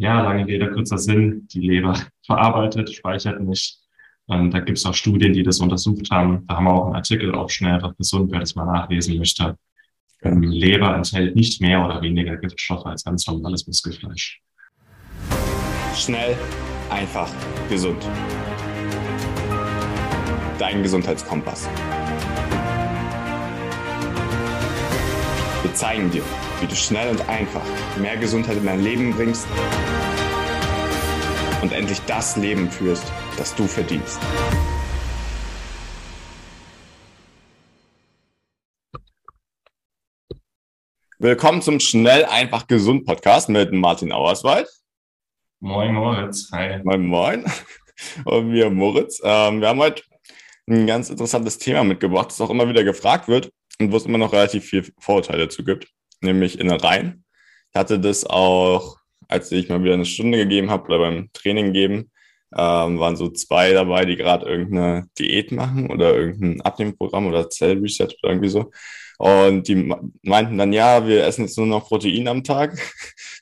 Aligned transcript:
ja, 0.00 0.22
lange 0.22 0.46
Rede, 0.46 0.70
kurzer 0.72 0.96
Sinn, 0.96 1.46
die 1.52 1.60
Leber 1.60 1.94
verarbeitet, 2.26 2.90
speichert 2.90 3.40
nicht. 3.42 3.78
Und 4.26 4.52
da 4.52 4.60
gibt 4.60 4.78
es 4.78 4.86
auch 4.86 4.94
Studien, 4.94 5.34
die 5.34 5.42
das 5.42 5.60
untersucht 5.60 6.10
haben. 6.10 6.46
Da 6.46 6.56
haben 6.56 6.64
wir 6.64 6.72
auch 6.72 6.86
einen 6.86 6.94
Artikel 6.94 7.34
auf 7.34 7.50
schnell 7.50 7.74
einfach 7.74 7.94
gesund, 7.96 8.32
wer 8.32 8.40
das 8.40 8.54
mal 8.54 8.64
nachlesen 8.64 9.18
möchte. 9.18 9.56
Ähm, 10.22 10.42
Leber 10.42 10.94
enthält 10.96 11.36
nicht 11.36 11.60
mehr 11.60 11.84
oder 11.84 12.00
weniger 12.00 12.36
Giftstoffe 12.36 12.86
als 12.86 13.04
ganz 13.04 13.26
normales 13.26 13.66
Muskelfleisch. 13.66 14.40
Schnell, 15.94 16.36
einfach, 16.88 17.30
gesund. 17.68 18.02
Dein 20.58 20.82
Gesundheitskompass. 20.82 21.68
Wir 25.62 25.74
zeigen 25.74 26.10
dir, 26.10 26.22
wie 26.60 26.66
du 26.66 26.74
schnell 26.74 27.10
und 27.10 27.28
einfach 27.28 27.64
mehr 28.00 28.16
Gesundheit 28.16 28.56
in 28.56 28.64
dein 28.66 28.82
Leben 28.82 29.12
bringst 29.14 29.46
und 31.62 31.72
endlich 31.72 32.00
das 32.02 32.36
Leben 32.36 32.70
führst, 32.70 33.04
das 33.36 33.54
du 33.54 33.66
verdienst. 33.66 34.20
Willkommen 41.18 41.60
zum 41.60 41.80
Schnell, 41.80 42.24
einfach, 42.24 42.66
gesund 42.66 43.04
Podcast 43.04 43.50
mit 43.50 43.72
Martin 43.72 44.10
Auerswald. 44.10 44.68
Moin 45.60 45.92
Moritz, 45.92 46.48
hi. 46.52 46.80
Moin 46.82 47.06
Moin. 47.06 47.44
Und 48.24 48.48
mir 48.48 48.70
Moritz. 48.70 49.20
Ähm, 49.22 49.60
wir 49.60 49.68
haben 49.68 49.80
heute 49.80 50.02
ein 50.66 50.86
ganz 50.86 51.10
interessantes 51.10 51.58
Thema 51.58 51.84
mitgebracht, 51.84 52.30
das 52.30 52.40
auch 52.40 52.48
immer 52.48 52.68
wieder 52.68 52.84
gefragt 52.84 53.28
wird 53.28 53.52
und 53.78 53.92
wo 53.92 53.96
es 53.98 54.06
immer 54.06 54.16
noch 54.16 54.32
relativ 54.32 54.64
viel 54.64 54.90
Vorurteile 54.98 55.44
dazu 55.44 55.64
gibt, 55.64 55.88
nämlich 56.22 56.58
Innereien. 56.58 57.24
Ich 57.72 57.78
hatte 57.78 58.00
das 58.00 58.24
auch, 58.24 58.99
als 59.30 59.52
ich 59.52 59.68
mal 59.68 59.82
wieder 59.82 59.94
eine 59.94 60.04
Stunde 60.04 60.38
gegeben 60.38 60.70
habe 60.70 60.86
oder 60.86 60.98
beim 60.98 61.30
Training 61.32 61.72
geben, 61.72 62.10
ähm, 62.56 62.98
waren 62.98 63.16
so 63.16 63.28
zwei 63.30 63.72
dabei, 63.72 64.04
die 64.04 64.16
gerade 64.16 64.46
irgendeine 64.46 65.08
Diät 65.18 65.52
machen 65.52 65.90
oder 65.90 66.14
irgendein 66.14 66.60
Abnehmprogramm 66.62 67.26
oder 67.26 67.48
Zellreset 67.48 68.16
oder 68.22 68.32
irgendwie 68.32 68.48
so. 68.48 68.70
Und 69.18 69.68
die 69.68 69.92
meinten 70.22 70.56
dann, 70.56 70.72
ja, 70.72 71.06
wir 71.06 71.24
essen 71.26 71.42
jetzt 71.42 71.58
nur 71.58 71.66
noch 71.66 71.86
Protein 71.88 72.28
am 72.28 72.44
Tag. 72.44 72.78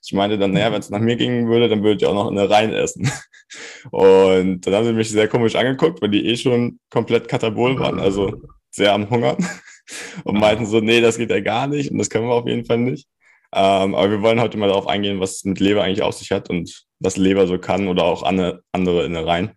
Ich 0.05 0.15
meinte 0.15 0.39
dann, 0.39 0.53
naja, 0.53 0.73
wenn 0.73 0.81
es 0.81 0.89
nach 0.89 1.01
mir 1.01 1.17
gingen 1.17 1.49
würde, 1.49 1.69
dann 1.69 1.83
würdet 1.83 2.01
ihr 2.01 2.09
auch 2.09 2.15
noch 2.15 2.31
eine 2.31 2.49
rein 2.49 2.73
essen. 2.73 3.11
Und 3.91 4.67
dann 4.67 4.75
haben 4.75 4.87
sie 4.87 4.93
mich 4.95 5.11
sehr 5.11 5.29
komisch 5.29 5.55
angeguckt, 5.55 6.01
weil 6.01 6.09
die 6.09 6.25
eh 6.27 6.37
schon 6.37 6.79
komplett 6.89 7.29
katabol 7.29 7.79
waren, 7.79 8.01
also 8.01 8.33
sehr 8.71 8.95
am 8.95 9.11
Hungern. 9.11 9.37
Und 10.25 10.39
meinten 10.39 10.65
so, 10.65 10.81
nee, 10.81 11.03
das 11.03 11.19
geht 11.19 11.31
ja 11.31 11.41
gar 11.41 11.67
nicht 11.67 11.91
und 11.91 11.99
das 11.99 12.09
können 12.09 12.27
wir 12.27 12.35
auf 12.35 12.47
jeden 12.47 12.65
Fall 12.65 12.79
nicht. 12.79 13.07
Ähm, 13.55 13.95
aber 13.95 14.11
wir 14.11 14.23
wollen 14.23 14.41
heute 14.41 14.59
mal 14.59 14.69
darauf 14.69 14.87
eingehen, 14.87 15.21
was 15.21 15.45
mit 15.45 15.61
Leber 15.61 15.83
eigentlich 15.83 16.03
auf 16.03 16.15
sich 16.15 16.31
hat 16.31 16.51
und 16.51 16.87
was 17.01 17.17
Leber 17.17 17.47
so 17.47 17.59
kann 17.59 17.89
oder 17.89 18.05
auch 18.05 18.23
andere 18.23 19.05
Innereien 19.05 19.53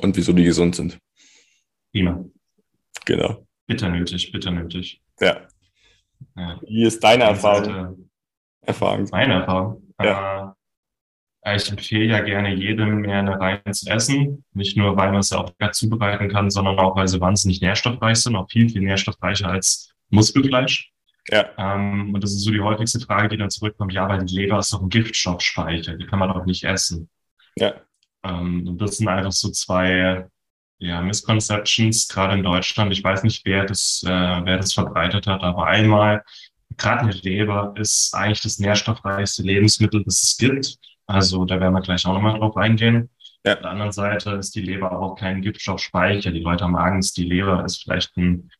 und 0.00 0.16
wieso 0.16 0.32
die 0.32 0.44
gesund 0.44 0.76
sind. 0.76 0.98
Prima. 1.92 2.24
Genau. 3.04 3.46
Bitter 3.66 3.88
nötig, 3.88 4.30
bitter 4.30 4.50
nötig. 4.50 5.00
Ja. 5.20 5.48
ja. 6.36 6.60
Wie 6.62 6.84
ist 6.84 7.02
deine 7.02 7.24
Erfahrung? 7.24 7.64
Seite, 7.64 7.96
Erfahrung? 8.62 9.08
Meine 9.10 9.34
Erfahrung. 9.34 9.94
Ja. 10.00 10.56
Äh, 11.42 11.56
ich 11.56 11.68
empfehle 11.70 12.04
ja 12.04 12.20
gerne 12.20 12.54
jedem 12.54 13.00
mehr 13.00 13.18
eine 13.18 13.38
Reihe 13.38 13.62
zu 13.72 13.90
essen. 13.90 14.44
Nicht 14.52 14.76
nur, 14.76 14.96
weil 14.96 15.10
man 15.10 15.20
es 15.20 15.30
ja 15.30 15.38
auch 15.38 15.56
gar 15.58 15.72
zubereiten 15.72 16.28
kann, 16.28 16.50
sondern 16.50 16.78
auch, 16.78 16.96
weil 16.96 17.08
sie 17.08 17.20
wahnsinnig 17.20 17.60
nährstoffreich 17.60 18.18
sind, 18.18 18.36
auch 18.36 18.48
viel, 18.48 18.68
viel 18.68 18.82
nährstoffreicher 18.82 19.48
als 19.48 19.92
Muskelfleisch. 20.10 20.91
Ja. 21.28 21.50
Ähm, 21.56 22.14
und 22.14 22.22
das 22.22 22.32
ist 22.32 22.44
so 22.44 22.50
die 22.50 22.60
häufigste 22.60 23.00
Frage, 23.00 23.28
die 23.28 23.36
dann 23.36 23.50
zurückkommt. 23.50 23.92
Ja, 23.92 24.08
weil 24.08 24.24
die 24.24 24.36
Leber 24.36 24.58
ist 24.58 24.72
doch 24.72 24.82
ein 24.82 24.88
Giftstoffspeicher, 24.88 25.96
die 25.96 26.06
kann 26.06 26.18
man 26.18 26.32
doch 26.32 26.44
nicht 26.44 26.64
essen. 26.64 27.08
Ja. 27.56 27.74
Ähm, 28.24 28.66
und 28.66 28.78
das 28.78 28.96
sind 28.96 29.08
einfach 29.08 29.32
so 29.32 29.50
zwei 29.50 30.28
ja, 30.78 31.00
Misconceptions, 31.00 32.08
gerade 32.08 32.34
in 32.34 32.42
Deutschland. 32.42 32.92
Ich 32.92 33.04
weiß 33.04 33.22
nicht, 33.22 33.44
wer 33.44 33.64
das, 33.64 34.02
äh, 34.04 34.10
wer 34.10 34.56
das 34.56 34.72
verbreitet 34.72 35.26
hat, 35.28 35.42
aber 35.42 35.66
einmal, 35.66 36.22
gerade 36.76 37.02
eine 37.02 37.12
Leber 37.12 37.72
ist 37.76 38.14
eigentlich 38.14 38.40
das 38.40 38.58
nährstoffreichste 38.58 39.42
Lebensmittel, 39.42 40.02
das 40.04 40.22
es 40.22 40.36
gibt. 40.36 40.76
Also 41.06 41.44
da 41.44 41.60
werden 41.60 41.74
wir 41.74 41.82
gleich 41.82 42.04
auch 42.06 42.14
nochmal 42.14 42.38
drauf 42.38 42.56
eingehen. 42.56 43.10
Ja. 43.44 43.54
Auf 43.54 43.60
der 43.60 43.70
anderen 43.70 43.92
Seite 43.92 44.30
ist 44.32 44.54
die 44.54 44.62
Leber 44.62 44.92
auch 44.92 45.14
kein 45.16 45.42
Giftstoffspeicher. 45.42 46.30
Die 46.30 46.40
Leute 46.40 46.64
haben 46.64 46.76
Angst, 46.76 47.16
die 47.16 47.24
Leber 47.24 47.64
ist 47.64 47.82
vielleicht 47.82 48.16
ein, 48.16 48.50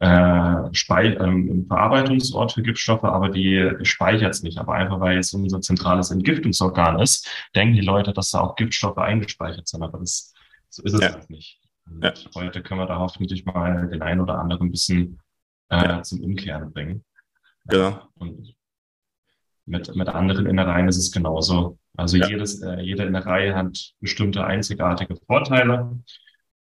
äh, 0.00 0.74
Spei 0.74 1.14
ähm, 1.14 1.66
Verarbeitungsort 1.68 2.52
für 2.52 2.62
Giftstoffe, 2.62 3.04
aber 3.04 3.28
die 3.28 3.70
speichert 3.82 4.34
es 4.34 4.42
nicht. 4.42 4.58
Aber 4.58 4.74
einfach 4.74 4.98
weil 4.98 5.18
es 5.18 5.32
unser 5.34 5.60
zentrales 5.60 6.10
Entgiftungsorgan 6.10 6.98
ist, 6.98 7.28
denken 7.54 7.74
die 7.74 7.82
Leute, 7.82 8.12
dass 8.12 8.30
da 8.30 8.40
auch 8.40 8.56
Giftstoffe 8.56 8.98
eingespeichert 8.98 9.68
sind. 9.68 9.82
Aber 9.82 9.98
das, 9.98 10.32
so 10.70 10.82
ist 10.82 10.94
es 10.94 11.00
ja. 11.00 11.12
halt 11.12 11.28
nicht. 11.30 11.60
Ja. 12.02 12.14
Heute 12.34 12.62
können 12.62 12.80
wir 12.80 12.86
da 12.86 12.98
hoffentlich 12.98 13.44
mal 13.44 13.88
den 13.88 14.00
einen 14.00 14.20
oder 14.20 14.38
anderen 14.38 14.68
ein 14.68 14.70
bisschen 14.70 15.20
äh, 15.68 15.84
ja. 15.84 16.02
zum 16.02 16.20
Umkehren 16.22 16.72
bringen. 16.72 17.04
Genau. 17.66 18.00
Und 18.16 18.54
mit, 19.66 19.94
mit 19.94 20.08
anderen 20.08 20.46
Innereien 20.46 20.88
ist 20.88 20.96
es 20.96 21.12
genauso. 21.12 21.78
Also 21.96 22.16
jedes, 22.16 22.62
äh, 22.62 22.80
jede 22.80 23.04
Innerei 23.04 23.52
hat 23.52 23.92
bestimmte 24.00 24.44
einzigartige 24.44 25.16
Vorteile. 25.26 26.00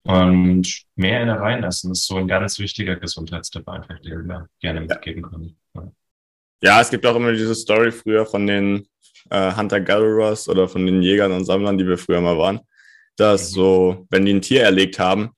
Und 0.03 0.83
mehr 0.95 1.21
Innereien 1.21 1.63
essen 1.63 1.91
ist 1.91 2.07
so 2.07 2.17
ein 2.17 2.27
ganz 2.27 2.57
wichtiger 2.59 2.95
Gesundheitstipp 2.95 3.67
einfach, 3.67 3.99
den 3.99 4.27
wir 4.27 4.47
gerne 4.59 4.81
mitgeben 4.81 5.23
können. 5.23 5.57
Ja. 5.75 5.91
ja, 6.63 6.81
es 6.81 6.89
gibt 6.89 7.05
auch 7.05 7.15
immer 7.15 7.33
diese 7.33 7.53
Story 7.53 7.91
früher 7.91 8.25
von 8.25 8.47
den 8.47 8.87
äh, 9.29 9.55
Hunter-Gatherers 9.55 10.47
oder 10.49 10.67
von 10.67 10.85
den 10.85 11.01
Jägern 11.01 11.31
und 11.31 11.45
Sammlern, 11.45 11.77
die 11.77 11.85
wir 11.85 11.97
früher 11.97 12.21
mal 12.21 12.37
waren 12.37 12.61
dass 13.19 13.51
so, 13.51 14.07
wenn 14.09 14.25
die 14.25 14.33
ein 14.33 14.41
Tier 14.41 14.63
erlegt 14.63 14.99
haben, 14.99 15.31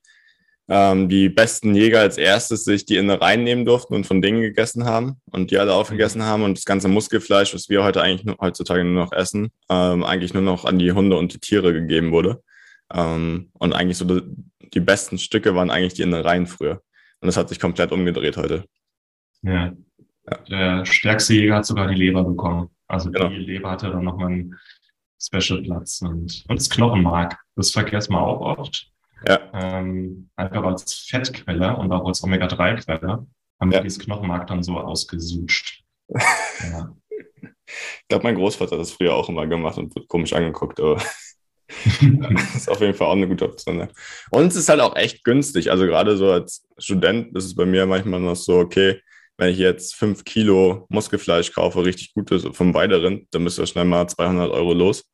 ähm, 0.68 1.08
die 1.08 1.28
besten 1.28 1.74
Jäger 1.74 2.00
als 2.00 2.16
erstes 2.16 2.64
sich 2.64 2.84
die 2.86 2.96
Innereien 2.96 3.42
nehmen 3.42 3.64
durften 3.64 3.94
und 3.94 4.06
von 4.06 4.22
denen 4.22 4.40
gegessen 4.40 4.84
haben 4.84 5.20
und 5.30 5.50
die 5.50 5.58
alle 5.58 5.74
aufgegessen 5.74 6.22
haben 6.22 6.44
und 6.44 6.56
das 6.56 6.64
ganze 6.64 6.88
Muskelfleisch, 6.88 7.52
was 7.54 7.68
wir 7.68 7.82
heute 7.82 8.00
eigentlich 8.00 8.24
nur, 8.24 8.36
heutzutage 8.40 8.84
nur 8.84 9.04
noch 9.04 9.12
essen, 9.12 9.50
ähm, 9.68 10.04
eigentlich 10.04 10.32
nur 10.32 10.42
noch 10.42 10.64
an 10.64 10.78
die 10.78 10.92
Hunde 10.92 11.16
und 11.16 11.34
die 11.34 11.40
Tiere 11.40 11.72
gegeben 11.72 12.12
wurde. 12.12 12.42
Ähm, 12.94 13.50
und 13.58 13.72
eigentlich 13.72 13.98
so 13.98 14.06
die, 14.74 14.80
besten 14.80 15.18
Stücke 15.18 15.54
waren 15.54 15.70
eigentlich 15.70 15.94
die 15.94 16.02
Innereien 16.02 16.46
früher. 16.46 16.82
Und 17.20 17.26
das 17.26 17.36
hat 17.36 17.48
sich 17.48 17.60
komplett 17.60 17.92
umgedreht 17.92 18.36
heute. 18.36 18.64
Ja. 19.42 19.72
ja. 20.26 20.36
Der 20.48 20.84
stärkste 20.84 21.34
Jäger 21.34 21.56
hat 21.56 21.66
sogar 21.66 21.88
die 21.88 21.94
Leber 21.94 22.24
bekommen. 22.24 22.70
Also 22.86 23.10
genau. 23.10 23.28
die 23.28 23.36
Leber 23.36 23.70
hatte 23.70 23.90
dann 23.90 24.04
nochmal 24.04 24.28
einen 24.28 24.58
Special-Platz 25.20 26.02
und, 26.02 26.44
und 26.48 26.60
das 26.60 26.68
Knochenmark. 26.68 27.38
Das 27.54 27.70
vergessen 27.70 28.12
wir 28.12 28.20
auch 28.20 28.58
oft. 28.58 28.90
Ja. 29.26 29.38
Ähm, 29.54 30.30
einfach 30.36 30.64
als 30.64 30.94
Fettquelle 30.94 31.76
und 31.76 31.92
auch 31.92 32.06
als 32.06 32.22
Omega-3-Quelle 32.24 33.26
haben 33.60 33.70
ja. 33.70 33.78
wir 33.78 33.82
dieses 33.82 34.00
Knochenmark 34.00 34.46
dann 34.48 34.62
so 34.62 34.78
ausgesucht. 34.78 35.84
ja. 36.08 36.94
Ich 37.36 38.08
glaube, 38.08 38.24
mein 38.24 38.34
Großvater 38.34 38.72
hat 38.72 38.80
das 38.80 38.92
früher 38.92 39.14
auch 39.14 39.28
immer 39.28 39.46
gemacht 39.46 39.78
und 39.78 39.94
wird 39.94 40.08
komisch 40.08 40.32
angeguckt, 40.32 40.80
aber 40.80 41.00
das 42.00 42.54
ist 42.56 42.68
auf 42.68 42.80
jeden 42.80 42.94
Fall 42.94 43.08
auch 43.08 43.12
eine 43.12 43.28
gute 43.28 43.44
Option. 43.44 43.78
Ne? 43.78 43.88
Und 44.30 44.46
es 44.46 44.56
ist 44.56 44.68
halt 44.68 44.80
auch 44.80 44.96
echt 44.96 45.24
günstig. 45.24 45.70
Also 45.70 45.86
gerade 45.86 46.16
so 46.16 46.30
als 46.30 46.64
Student 46.78 47.36
ist 47.36 47.44
es 47.44 47.54
bei 47.54 47.66
mir 47.66 47.86
manchmal 47.86 48.20
noch 48.20 48.36
so, 48.36 48.58
okay, 48.58 49.00
wenn 49.38 49.50
ich 49.50 49.58
jetzt 49.58 49.94
fünf 49.94 50.24
Kilo 50.24 50.86
Muskelfleisch 50.88 51.52
kaufe, 51.52 51.84
richtig 51.84 52.14
gutes 52.14 52.44
vom 52.52 52.74
Weiderind, 52.74 53.26
dann 53.30 53.42
müsste 53.42 53.66
schnell 53.66 53.84
mal 53.84 54.06
200 54.06 54.50
Euro 54.50 54.72
los. 54.72 55.04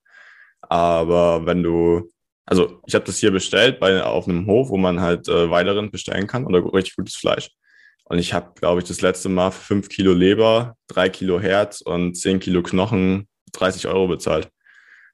Aber 0.60 1.46
wenn 1.46 1.62
du, 1.62 2.10
also 2.44 2.80
ich 2.86 2.94
habe 2.94 3.04
das 3.04 3.18
hier 3.18 3.30
bestellt 3.30 3.80
bei 3.80 4.02
auf 4.02 4.28
einem 4.28 4.46
Hof, 4.46 4.70
wo 4.70 4.76
man 4.76 5.00
halt 5.00 5.28
äh, 5.28 5.50
Weiderind 5.50 5.92
bestellen 5.92 6.26
kann 6.26 6.44
oder 6.46 6.64
richtig 6.72 6.96
gutes 6.96 7.16
Fleisch. 7.16 7.50
Und 8.04 8.18
ich 8.18 8.32
habe, 8.32 8.52
glaube 8.54 8.80
ich, 8.80 8.88
das 8.88 9.02
letzte 9.02 9.28
Mal 9.28 9.50
für 9.50 9.62
fünf 9.62 9.88
Kilo 9.88 10.12
Leber, 10.12 10.76
drei 10.88 11.08
Kilo 11.10 11.40
Herz 11.40 11.82
und 11.82 12.14
zehn 12.16 12.40
Kilo 12.40 12.62
Knochen 12.62 13.28
30 13.52 13.86
Euro 13.88 14.08
bezahlt. 14.08 14.48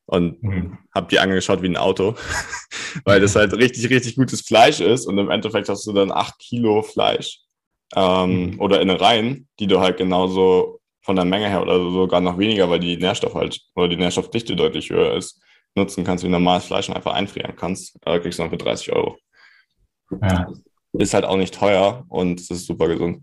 Und 0.06 0.42
mhm. 0.42 0.78
habe 0.94 1.08
die 1.08 1.18
angeschaut 1.18 1.62
wie 1.62 1.68
ein 1.68 1.76
Auto, 1.76 2.14
weil 3.04 3.20
das 3.20 3.36
halt 3.36 3.54
richtig, 3.54 3.88
richtig 3.90 4.16
gutes 4.16 4.42
Fleisch 4.42 4.80
ist. 4.80 5.06
Und 5.06 5.18
im 5.18 5.30
Endeffekt 5.30 5.68
hast 5.68 5.86
du 5.86 5.92
dann 5.92 6.12
acht 6.12 6.38
Kilo 6.38 6.82
Fleisch 6.82 7.40
ähm, 7.96 8.50
mhm. 8.50 8.60
oder 8.60 8.80
Innereien, 8.80 9.48
die 9.58 9.66
du 9.66 9.80
halt 9.80 9.96
genauso 9.96 10.80
von 11.02 11.16
der 11.16 11.24
Menge 11.24 11.48
her 11.48 11.62
oder 11.62 11.78
sogar 11.90 12.20
noch 12.20 12.38
weniger, 12.38 12.68
weil 12.70 12.80
die 12.80 12.96
Nährstoff 12.96 13.34
halt 13.34 13.60
oder 13.74 13.88
die 13.88 13.96
Nährstoffdichte 13.96 14.56
deutlich 14.56 14.90
höher 14.90 15.14
ist, 15.14 15.40
nutzen 15.74 16.04
kannst 16.04 16.24
wie 16.24 16.28
normales 16.28 16.64
Fleisch 16.64 16.88
und 16.88 16.96
einfach 16.96 17.14
einfrieren 17.14 17.54
kannst. 17.56 17.98
Da 18.02 18.18
kriegst 18.18 18.38
du 18.38 18.42
dann 18.42 18.50
für 18.50 18.56
30 18.56 18.92
Euro. 18.92 19.18
Ja. 20.22 20.50
Ist 20.92 21.14
halt 21.14 21.24
auch 21.24 21.36
nicht 21.36 21.54
teuer 21.54 22.04
und 22.08 22.40
es 22.40 22.50
ist 22.50 22.66
super 22.66 22.88
gesund. 22.88 23.20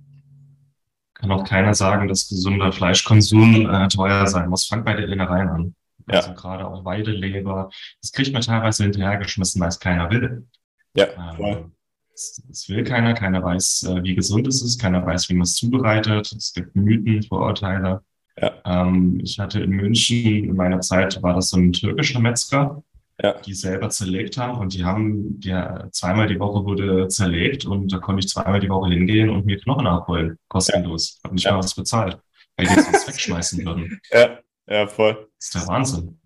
Kann 1.16 1.32
auch 1.32 1.44
keiner 1.44 1.74
sagen, 1.74 2.08
dass 2.08 2.28
gesunder 2.28 2.72
Fleischkonsum 2.72 3.70
äh, 3.70 3.88
teuer 3.88 4.28
sein 4.28 4.50
muss. 4.50 4.66
Fang 4.66 4.84
bei 4.84 4.94
den 4.94 5.12
Innereien 5.12 5.50
an. 5.50 5.76
Also 6.08 6.30
ja. 6.30 6.36
gerade 6.36 6.68
auch 6.68 6.86
Weideleber. 6.86 7.70
Das 8.02 8.12
kriegt 8.12 8.34
man 8.34 8.42
teilweise 8.42 8.84
hinterhergeschmissen, 8.84 9.62
weil 9.62 9.70
es 9.70 9.80
keiner 9.80 10.10
will. 10.10 10.48
Ja, 10.96 11.06
ähm, 11.06 11.36
voll. 11.36 11.52
Ähm, 11.52 11.72
es 12.14 12.70
will 12.70 12.84
keiner, 12.84 13.14
keiner 13.14 13.44
weiß, 13.44 13.84
äh, 13.84 14.04
wie 14.04 14.16
gesund 14.16 14.48
es 14.48 14.62
ist, 14.62 14.80
keiner 14.80 15.06
weiß, 15.06 15.30
wie 15.30 15.34
man 15.34 15.44
es 15.44 15.56
zubereitet. 15.56 16.32
Es 16.32 16.54
gibt 16.54 16.76
Mythen, 16.76 17.24
Vorurteile. 17.24 18.04
Ja. 18.40 18.54
Ähm, 18.66 19.20
ich 19.24 19.40
hatte 19.40 19.62
in 19.62 19.72
München 19.72 20.46
in 20.46 20.56
meiner 20.56 20.82
Zeit 20.82 21.22
war 21.22 21.34
das 21.34 21.50
so 21.50 21.58
ein 21.58 21.74
türkischer 21.74 22.20
Metzger, 22.20 22.84
ja. 23.22 23.34
die 23.42 23.54
selber 23.54 23.90
zerlegt 23.90 24.38
haben 24.38 24.58
und 24.58 24.74
die 24.74 24.84
haben, 24.84 25.40
ja, 25.42 25.88
zweimal 25.92 26.28
die 26.28 26.40
Woche 26.40 26.66
wurde 26.66 27.08
zerlegt 27.08 27.66
und 27.66 27.92
da 27.92 28.00
konnte 28.00 28.22
ich 28.22 28.30
zweimal 28.30 28.60
die 28.60 28.70
Woche 28.70 28.92
hingehen 28.92 29.30
und 29.30 29.46
mir 29.46 29.60
Knochen 29.60 29.88
abholen, 29.88 30.38
kostenlos. 30.48 31.16
Ja. 31.16 31.24
Habe 31.24 31.36
nicht 31.36 31.46
ja. 31.46 31.52
mal 31.52 31.60
was 31.60 31.76
bezahlt, 31.76 32.20
weil 32.56 32.68
die 32.68 32.74
es 32.74 33.08
wegschmeißen 33.08 33.66
würden. 33.66 34.00
Ja, 34.12 34.40
ja, 34.68 34.88
voll. 34.88 35.28
Das 35.38 35.48
ist 35.48 35.56
der 35.56 35.68
Wahnsinn. 35.68 36.20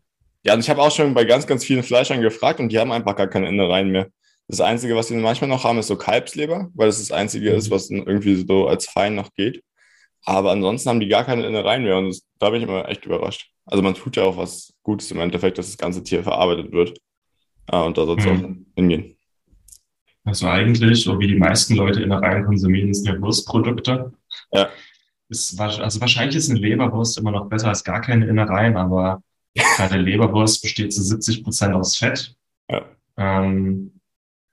Ja, 0.44 0.54
und 0.54 0.60
ich 0.60 0.70
habe 0.70 0.82
auch 0.82 0.92
schon 0.92 1.14
bei 1.14 1.26
ganz, 1.26 1.48
ganz 1.48 1.66
vielen 1.66 1.84
Fleischern 1.84 2.22
gefragt 2.22 2.60
und 2.60 2.70
die 2.70 2.78
haben 2.78 2.92
einfach 2.92 3.16
gar 3.16 3.28
keine 3.28 3.48
Innereien 3.48 3.90
mehr. 3.90 4.10
Das 4.48 4.62
Einzige, 4.62 4.96
was 4.96 5.08
sie 5.08 5.16
manchmal 5.16 5.50
noch 5.50 5.64
haben, 5.64 5.80
ist 5.80 5.88
so 5.88 5.96
Kalbsleber, 5.96 6.70
weil 6.76 6.88
das 6.88 7.00
das 7.00 7.12
Einzige 7.12 7.52
mhm. 7.52 7.58
ist, 7.58 7.72
was 7.72 7.90
irgendwie 7.90 8.36
so 8.36 8.68
als 8.68 8.88
fein 8.88 9.16
noch 9.16 9.34
geht. 9.34 9.64
Aber 10.24 10.52
ansonsten 10.52 10.90
haben 10.90 11.00
die 11.00 11.08
gar 11.08 11.24
keine 11.24 11.46
Innereien 11.46 11.84
mehr 11.84 11.98
und 11.98 12.10
das, 12.10 12.22
da 12.40 12.50
bin 12.50 12.62
ich 12.62 12.68
immer 12.68 12.88
echt 12.88 13.06
überrascht. 13.06 13.52
Also 13.66 13.82
man 13.82 13.96
tut 13.96 14.16
ja 14.16 14.24
auch 14.24 14.38
was 14.38 14.74
Gutes 14.84 15.10
im 15.12 15.20
Endeffekt, 15.20 15.58
dass 15.58 15.68
das 15.68 15.78
ganze 15.78 16.04
Tier 16.04 16.24
verarbeitet 16.24 16.72
wird. 16.72 16.98
Ah, 17.68 17.82
und 17.82 17.98
da 17.98 18.06
soll 18.06 18.20
es 18.20 18.26
mhm. 18.26 18.32
auch 18.32 18.76
hingehen. 18.76 19.18
Also 20.24 20.48
eigentlich, 20.48 21.04
so 21.04 21.20
wie 21.20 21.28
die 21.28 21.36
meisten 21.36 21.76
Leute 21.76 22.02
Innereien 22.02 22.46
konsumieren, 22.46 22.94
sind 22.94 23.08
ja 23.08 23.22
Wurstprodukte. 23.22 24.12
Ja. 24.52 24.70
Ist, 25.30 25.60
also 25.60 26.02
wahrscheinlich 26.02 26.36
ist 26.36 26.50
eine 26.50 26.60
Leberwurst 26.60 27.18
immer 27.18 27.32
noch 27.32 27.48
besser 27.48 27.70
als 27.70 27.84
gar 27.84 28.02
keine 28.02 28.28
Innereien, 28.28 28.78
aber 28.78 29.24
gerade 29.54 29.98
Leberwurst 29.98 30.62
besteht 30.62 30.94
zu 30.94 31.02
70 31.02 31.44
Prozent 31.44 31.74
aus 31.74 31.96
Fett. 31.98 32.36
Ja. 32.70 32.86
Ähm, 33.18 34.00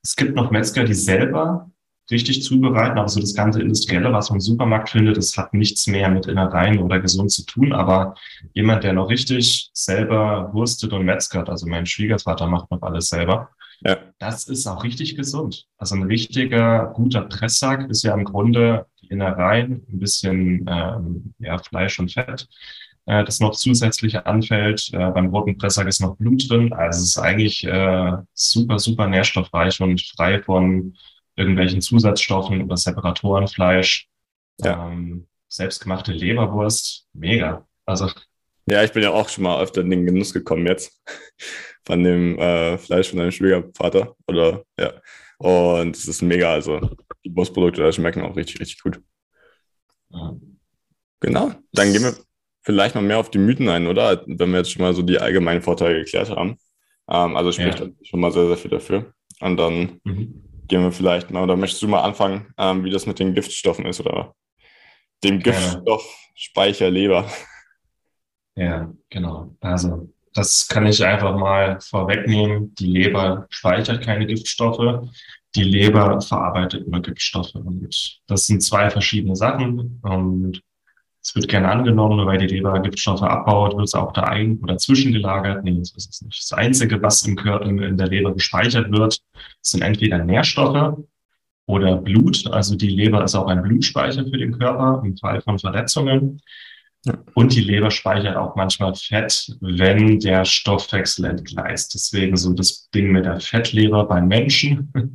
es 0.02 0.16
gibt 0.16 0.34
noch 0.34 0.50
Metzger, 0.50 0.84
die 0.84 0.94
selber 0.94 1.70
richtig 2.10 2.42
zubereiten, 2.42 2.98
aber 2.98 3.08
so 3.08 3.20
das 3.20 3.34
ganze 3.34 3.60
Industrielle, 3.60 4.12
was 4.12 4.30
man 4.30 4.36
im 4.36 4.40
Supermarkt 4.40 4.90
findet, 4.90 5.16
das 5.16 5.36
hat 5.36 5.54
nichts 5.54 5.86
mehr 5.86 6.08
mit 6.10 6.26
Innereien 6.26 6.78
oder 6.78 7.00
gesund 7.00 7.30
zu 7.30 7.44
tun. 7.44 7.72
Aber 7.72 8.14
jemand, 8.54 8.84
der 8.84 8.92
noch 8.92 9.08
richtig 9.08 9.70
selber 9.72 10.50
wurstet 10.52 10.92
und 10.92 11.04
metzgert, 11.04 11.48
also 11.48 11.66
mein 11.66 11.86
Schwiegervater 11.86 12.46
macht 12.46 12.70
noch 12.70 12.82
alles 12.82 13.08
selber, 13.08 13.50
ja. 13.84 13.98
das 14.18 14.48
ist 14.48 14.66
auch 14.66 14.84
richtig 14.84 15.16
gesund. 15.16 15.66
Also 15.78 15.94
ein 15.94 16.02
richtiger, 16.04 16.92
guter 16.94 17.22
Presssack 17.22 17.88
ist 17.90 18.02
ja 18.02 18.14
im 18.14 18.24
Grunde 18.24 18.86
die 19.00 19.08
Innereien, 19.08 19.84
ein 19.88 19.98
bisschen 19.98 20.66
ähm, 20.68 21.34
ja, 21.38 21.58
Fleisch 21.58 21.98
und 21.98 22.12
Fett 22.12 22.48
äh, 23.06 23.24
das 23.24 23.40
noch 23.40 23.52
zusätzlich 23.52 24.26
anfällt. 24.26 24.90
Äh, 24.92 25.10
beim 25.10 25.28
roten 25.28 25.58
Pressack 25.58 25.88
ist 25.88 26.00
noch 26.00 26.16
Blut 26.16 26.48
drin. 26.48 26.72
Also 26.72 27.00
es 27.00 27.10
ist 27.10 27.18
eigentlich 27.18 27.64
äh, 27.64 28.12
super, 28.32 28.78
super 28.78 29.08
nährstoffreich 29.08 29.80
und 29.80 30.00
frei 30.02 30.42
von 30.42 30.96
irgendwelchen 31.36 31.80
Zusatzstoffen 31.80 32.62
oder 32.62 32.76
Separatorenfleisch. 32.76 34.08
Ja. 34.58 34.88
Ähm, 34.88 35.26
selbstgemachte 35.48 36.12
Leberwurst, 36.12 37.06
mega. 37.12 37.66
Also 37.84 38.10
ja, 38.66 38.84
ich 38.84 38.92
bin 38.92 39.02
ja 39.02 39.10
auch 39.10 39.28
schon 39.28 39.44
mal 39.44 39.62
öfter 39.62 39.80
in 39.80 39.90
den 39.90 40.06
Genuss 40.06 40.32
gekommen 40.32 40.66
jetzt 40.66 41.02
von 41.84 42.02
dem 42.02 42.38
äh, 42.38 42.78
Fleisch 42.78 43.10
von 43.10 43.18
deinem 43.18 43.32
Schwiegervater. 43.32 44.14
Oder 44.26 44.64
ja. 44.78 44.92
Und 45.38 45.96
es 45.96 46.06
ist 46.06 46.22
mega. 46.22 46.52
Also 46.52 46.80
die 47.24 47.34
Wurstprodukte 47.34 47.92
schmecken 47.92 48.22
auch 48.22 48.36
richtig, 48.36 48.60
richtig 48.60 48.80
gut. 48.82 49.00
Ja. 50.10 50.36
Genau. 51.20 51.52
Dann 51.72 51.92
gehen 51.92 52.02
wir 52.02 52.14
vielleicht 52.62 52.94
mal 52.94 53.02
mehr 53.02 53.18
auf 53.18 53.30
die 53.30 53.38
Mythen 53.38 53.68
ein, 53.68 53.86
oder? 53.86 54.22
Wenn 54.26 54.50
wir 54.50 54.58
jetzt 54.58 54.72
schon 54.72 54.82
mal 54.82 54.94
so 54.94 55.02
die 55.02 55.18
allgemeinen 55.18 55.62
Vorteile 55.62 55.98
geklärt 55.98 56.30
haben. 56.30 56.58
Ähm, 57.10 57.36
also 57.36 57.50
spricht 57.50 57.80
ja. 57.80 57.88
schon 58.02 58.20
mal 58.20 58.30
sehr, 58.30 58.46
sehr 58.46 58.56
viel 58.56 58.70
dafür. 58.70 59.12
Und 59.40 59.56
dann 59.56 60.00
mhm. 60.04 60.44
gehen 60.68 60.82
wir 60.82 60.92
vielleicht 60.92 61.30
mal, 61.30 61.42
oder 61.42 61.56
möchtest 61.56 61.82
du 61.82 61.88
mal 61.88 62.02
anfangen, 62.02 62.52
ähm, 62.58 62.84
wie 62.84 62.90
das 62.90 63.06
mit 63.06 63.18
den 63.18 63.34
Giftstoffen 63.34 63.86
ist 63.86 64.00
oder 64.00 64.34
dem 65.24 65.40
Giftstoffspeicher 65.40 66.90
Leber? 66.90 67.28
Ja, 68.56 68.92
genau. 69.08 69.54
Also 69.60 70.08
das 70.34 70.66
kann 70.68 70.86
ich 70.86 71.04
einfach 71.04 71.36
mal 71.36 71.78
vorwegnehmen. 71.80 72.74
Die 72.76 72.86
Leber 72.86 73.46
speichert 73.50 74.02
keine 74.02 74.26
Giftstoffe. 74.26 75.08
Die 75.54 75.64
Leber 75.64 76.20
verarbeitet 76.20 76.88
nur 76.88 77.02
Giftstoffe. 77.02 77.54
Und 77.54 78.20
das 78.26 78.46
sind 78.46 78.62
zwei 78.62 78.88
verschiedene 78.90 79.36
Sachen. 79.36 80.00
Und 80.02 80.62
es 81.22 81.34
wird 81.34 81.48
gerne 81.48 81.70
angenommen, 81.70 82.26
weil 82.26 82.38
die 82.38 82.46
Leber 82.46 82.80
Giftstoffe 82.80 83.22
abbaut, 83.22 83.76
wird 83.76 83.86
es 83.86 83.94
auch 83.94 84.12
da 84.12 84.22
ein- 84.24 84.58
oder 84.62 84.76
zwischengelagert. 84.78 85.62
Nee, 85.64 85.78
das 85.78 85.92
ist 85.92 86.10
es 86.10 86.22
nicht. 86.22 86.38
Das 86.38 86.58
Einzige, 86.58 87.00
was 87.02 87.22
im 87.22 87.36
Körper, 87.36 87.66
in 87.66 87.96
der 87.96 88.08
Leber 88.08 88.32
gespeichert 88.34 88.90
wird, 88.90 89.20
sind 89.60 89.82
entweder 89.82 90.18
Nährstoffe 90.18 90.98
oder 91.66 91.96
Blut. 91.96 92.46
Also 92.50 92.74
die 92.74 92.88
Leber 92.88 93.22
ist 93.22 93.34
auch 93.34 93.46
ein 93.46 93.62
Blutspeicher 93.62 94.24
für 94.24 94.38
den 94.38 94.58
Körper 94.58 95.02
im 95.04 95.16
Fall 95.16 95.40
von 95.42 95.58
Verletzungen. 95.58 96.40
Und 97.34 97.54
die 97.54 97.60
Leber 97.60 97.90
speichert 97.90 98.36
auch 98.36 98.54
manchmal 98.54 98.94
Fett, 98.94 99.56
wenn 99.60 100.20
der 100.20 100.44
Stoffwechsel 100.44 101.24
entgleist. 101.24 101.94
Deswegen 101.94 102.36
so 102.36 102.52
das 102.52 102.88
Ding 102.90 103.10
mit 103.10 103.24
der 103.24 103.40
Fettleber 103.40 104.04
beim 104.04 104.28
Menschen 104.28 104.92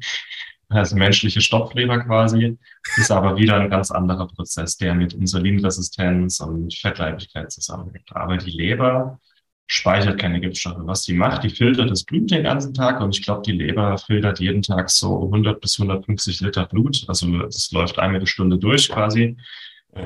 also 0.69 0.95
menschliche 0.95 1.41
Stoffleber 1.41 1.99
quasi, 1.99 2.57
ist 2.97 3.11
aber 3.11 3.37
wieder 3.37 3.55
ein 3.55 3.69
ganz 3.69 3.91
anderer 3.91 4.27
Prozess, 4.27 4.77
der 4.77 4.95
mit 4.95 5.13
Insulinresistenz 5.13 6.39
und 6.39 6.73
Fettleibigkeit 6.73 7.51
zusammenhängt. 7.51 8.09
Aber 8.11 8.37
die 8.37 8.51
Leber 8.51 9.19
speichert 9.67 10.19
keine 10.19 10.39
Giftstoffe. 10.39 10.77
Was 10.79 11.03
die 11.03 11.13
macht, 11.13 11.43
die 11.43 11.49
filtert 11.49 11.89
das 11.89 12.03
Blut 12.03 12.31
den 12.31 12.43
ganzen 12.43 12.73
Tag 12.73 13.01
und 13.01 13.15
ich 13.15 13.23
glaube, 13.23 13.41
die 13.45 13.51
Leber 13.51 13.97
filtert 13.97 14.39
jeden 14.39 14.61
Tag 14.61 14.89
so 14.89 15.23
100 15.25 15.59
bis 15.59 15.79
150 15.79 16.41
Liter 16.41 16.65
Blut. 16.65 17.03
Also 17.07 17.37
das 17.39 17.71
läuft 17.71 17.99
eine 17.99 18.25
Stunde 18.27 18.57
durch 18.57 18.89
quasi 18.89 19.37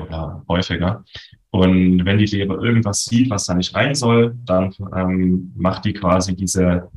oder 0.00 0.44
häufiger. 0.48 1.04
Und 1.50 2.04
wenn 2.04 2.18
die 2.18 2.26
Leber 2.26 2.62
irgendwas 2.62 3.04
sieht, 3.04 3.30
was 3.30 3.46
da 3.46 3.54
nicht 3.54 3.74
rein 3.74 3.94
soll, 3.94 4.34
dann 4.44 4.74
ähm, 4.96 5.52
macht 5.56 5.84
die 5.84 5.92
quasi 5.92 6.34
diese 6.34 6.90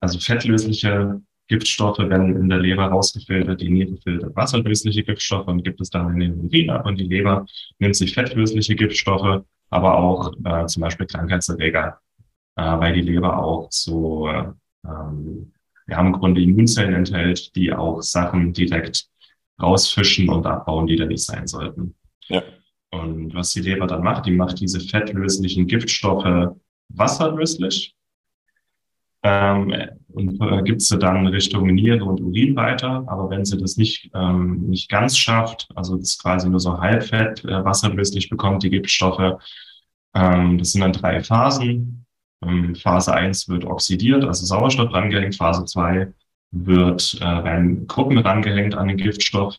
also 0.00 0.18
fettlösliche 0.18 1.20
Giftstoffe 1.48 1.98
werden 1.98 2.36
in 2.36 2.48
der 2.48 2.58
Leber 2.58 2.86
rausgefiltert, 2.86 3.60
die 3.60 3.70
Niere 3.70 3.96
filtert 3.98 4.34
wasserlösliche 4.34 5.04
Giftstoffe 5.04 5.46
und 5.46 5.62
gibt 5.62 5.80
es 5.80 5.90
dann 5.90 6.12
in 6.14 6.20
den 6.20 6.40
Urin 6.40 6.70
ab 6.70 6.86
und 6.86 6.96
die 6.98 7.04
Leber 7.04 7.46
nimmt 7.78 7.96
sich 7.96 8.14
fettlösliche 8.14 8.74
Giftstoffe, 8.74 9.44
aber 9.70 9.98
auch 9.98 10.32
äh, 10.44 10.66
zum 10.66 10.82
Beispiel 10.82 11.06
Krankheitserreger, 11.06 12.00
äh, 12.56 12.62
weil 12.62 12.94
die 12.94 13.02
Leber 13.02 13.38
auch 13.38 13.68
so, 13.70 14.28
äh, 14.28 14.52
ähm, 14.84 15.52
wir 15.86 15.96
haben 15.96 16.08
im 16.08 16.20
Grunde 16.20 16.42
Immunzellen 16.42 16.94
enthält, 16.94 17.54
die 17.54 17.72
auch 17.72 18.02
Sachen 18.02 18.52
direkt 18.52 19.08
rausfischen 19.60 20.28
und 20.28 20.46
abbauen, 20.46 20.86
die 20.86 20.96
da 20.96 21.06
nicht 21.06 21.24
sein 21.24 21.46
sollten. 21.46 21.94
Ja. 22.28 22.42
Und 22.90 23.34
was 23.34 23.52
die 23.52 23.60
Leber 23.60 23.86
dann 23.86 24.02
macht, 24.02 24.26
die 24.26 24.32
macht 24.32 24.60
diese 24.60 24.80
fettlöslichen 24.80 25.66
Giftstoffe 25.66 26.54
wasserlöslich 26.88 27.96
ähm, 29.22 29.74
und 30.08 30.40
äh, 30.40 30.62
gibt 30.62 30.82
sie 30.82 30.98
dann 30.98 31.26
Richtung 31.26 31.66
Niere 31.66 32.04
und 32.04 32.20
Urin 32.20 32.54
weiter. 32.56 33.04
Aber 33.06 33.28
wenn 33.28 33.44
sie 33.44 33.58
das 33.58 33.76
nicht, 33.76 34.10
ähm, 34.14 34.68
nicht 34.68 34.88
ganz 34.88 35.18
schafft, 35.18 35.68
also 35.74 35.96
das 35.96 36.18
quasi 36.18 36.48
nur 36.48 36.60
so 36.60 36.78
halbfett 36.78 37.44
äh, 37.44 37.64
wasserlöslich 37.64 38.30
bekommt, 38.30 38.62
die 38.62 38.70
Giftstoffe, 38.70 39.40
ähm, 40.14 40.58
das 40.58 40.72
sind 40.72 40.82
dann 40.82 40.92
drei 40.92 41.22
Phasen. 41.22 42.06
Ähm, 42.42 42.74
Phase 42.76 43.14
eins 43.14 43.48
wird 43.48 43.64
oxidiert, 43.64 44.24
also 44.24 44.46
Sauerstoff 44.46 44.92
rangehängt. 44.92 45.34
Phase 45.36 45.64
zwei 45.64 46.12
wird, 46.52 47.14
äh, 47.20 47.44
werden 47.44 47.86
Gruppen 47.86 48.18
rangehängt 48.18 48.74
an 48.74 48.88
den 48.88 48.96
Giftstoff, 48.96 49.56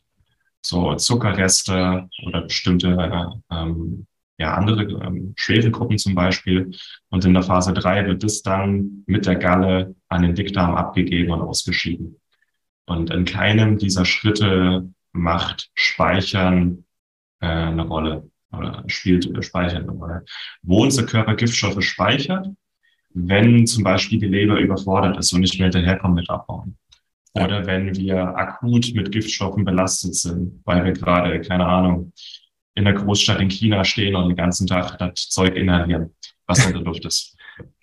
so 0.62 0.96
Zuckerreste 0.96 2.10
oder 2.26 2.42
bestimmte 2.42 2.88
äh, 2.90 3.56
ähm, 3.56 4.08
ja, 4.38 4.54
andere 4.54 4.84
ähm, 4.84 5.34
Schwefelgruppen 5.36 5.98
zum 5.98 6.16
Beispiel. 6.16 6.72
Und 7.10 7.26
in 7.26 7.34
der 7.34 7.44
Phase 7.44 7.74
drei 7.74 8.06
wird 8.06 8.24
das 8.24 8.42
dann 8.42 9.04
mit 9.08 9.26
der 9.26 9.36
Galle 9.36 9.96
an 10.10 10.22
den 10.22 10.36
Dickdarm 10.36 10.76
abgegeben 10.76 11.32
und 11.32 11.42
ausgeschieden. 11.42 12.20
Und 12.86 13.10
in 13.10 13.26
keinem 13.26 13.78
dieser 13.78 14.06
Schritte 14.06 14.90
macht 15.12 15.70
Speichern 15.74 16.86
äh, 17.40 17.48
eine 17.48 17.88
Rolle 17.88 18.30
oder 18.52 18.84
spielt 18.88 19.26
äh, 19.26 19.42
Speichern 19.42 19.84
eine 19.84 19.92
Rolle. 19.92 20.26
Wo 20.62 20.84
unser 20.84 21.06
Körper 21.06 21.36
Giftstoffe 21.36 21.82
speichert, 21.84 22.48
wenn 23.14 23.66
zum 23.66 23.84
Beispiel 23.84 24.20
die 24.20 24.28
Leber 24.28 24.60
überfordert 24.60 25.18
ist 25.18 25.34
und 25.34 25.42
nicht 25.42 25.58
mehr 25.60 25.66
hinterherkommt 25.66 26.16
mit 26.16 26.30
Abbauen. 26.30 26.78
Oder 27.44 27.66
wenn 27.66 27.96
wir 27.96 28.36
akut 28.38 28.94
mit 28.94 29.12
Giftstoffen 29.12 29.66
belastet 29.66 30.16
sind, 30.16 30.62
weil 30.66 30.86
wir 30.86 30.94
gerade, 30.94 31.42
keine 31.42 31.66
Ahnung, 31.66 32.14
in 32.76 32.86
der 32.86 32.94
Großstadt 32.94 33.42
in 33.42 33.50
China 33.50 33.84
stehen 33.84 34.16
und 34.16 34.30
den 34.30 34.38
ganzen 34.38 34.68
Tag 34.68 34.98
das 35.00 35.30
Zeug 35.30 35.56
inhalieren, 35.56 36.14
was 36.46 36.66
in 36.66 36.74
der 36.74 36.82
Luft 36.82 37.06
ist. 37.06 37.36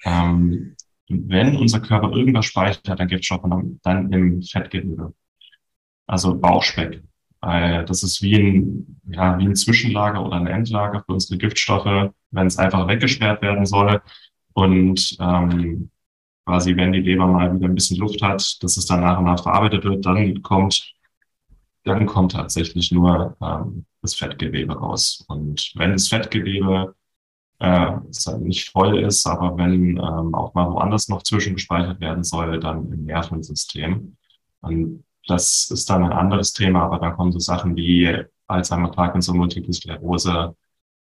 Ähm, 0.04 0.76
wenn 1.08 1.56
unser 1.56 1.80
Körper 1.80 2.12
irgendwas 2.12 2.46
speichert, 2.46 2.98
dann 2.98 3.08
Giftstoffe, 3.08 3.44
dann, 3.82 4.12
im 4.12 4.42
Fettgewebe. 4.42 5.12
Also 6.06 6.38
Bauchspeck. 6.38 7.02
Das 7.40 8.02
ist 8.02 8.22
wie 8.22 8.36
ein, 8.36 9.00
ja, 9.08 9.38
wie 9.38 9.44
ein 9.44 9.56
Zwischenlager 9.56 10.24
oder 10.24 10.36
ein 10.36 10.46
Endlager 10.46 11.02
für 11.04 11.12
unsere 11.12 11.38
Giftstoffe, 11.38 12.10
wenn 12.30 12.46
es 12.46 12.56
einfach 12.56 12.88
weggesperrt 12.88 13.42
werden 13.42 13.66
soll. 13.66 14.00
Und 14.54 15.16
ähm, 15.20 15.90
quasi, 16.44 16.76
wenn 16.76 16.92
die 16.92 17.00
Leber 17.00 17.26
mal 17.26 17.54
wieder 17.54 17.66
ein 17.66 17.74
bisschen 17.74 17.98
Luft 17.98 18.22
hat, 18.22 18.62
dass 18.62 18.76
es 18.76 18.86
dann 18.86 19.00
nach 19.00 19.18
und 19.18 19.24
nach 19.24 19.42
verarbeitet 19.42 19.84
wird, 19.84 20.04
dann 20.04 20.42
kommt 20.42 20.94
dann 21.84 22.06
kommt 22.06 22.32
tatsächlich 22.32 22.90
nur 22.92 23.36
ähm, 23.42 23.84
das 24.02 24.14
Fettgewebe 24.14 24.74
raus. 24.74 25.24
Und 25.28 25.72
wenn 25.76 25.92
das 25.92 26.08
Fettgewebe 26.08 26.94
äh, 27.60 27.92
nicht 28.38 28.70
voll 28.70 28.98
ist, 29.00 29.26
aber 29.26 29.56
wenn 29.56 29.98
ähm, 29.98 30.34
auch 30.34 30.54
mal 30.54 30.70
woanders 30.70 31.08
noch 31.08 31.22
zwischengespeichert 31.22 32.00
werden 32.00 32.24
soll, 32.24 32.58
dann 32.58 32.90
im 32.90 33.04
Nervensystem. 33.04 34.16
Und 34.60 35.04
das 35.26 35.70
ist 35.70 35.88
dann 35.88 36.04
ein 36.04 36.12
anderes 36.12 36.52
Thema, 36.52 36.84
aber 36.84 36.98
dann 36.98 37.14
kommen 37.16 37.32
so 37.32 37.38
Sachen 37.38 37.76
wie 37.76 38.24
Alzheimer, 38.46 38.90
Parkinson, 38.90 39.36
Multiple 39.36 39.72
Sklerose, 39.72 40.56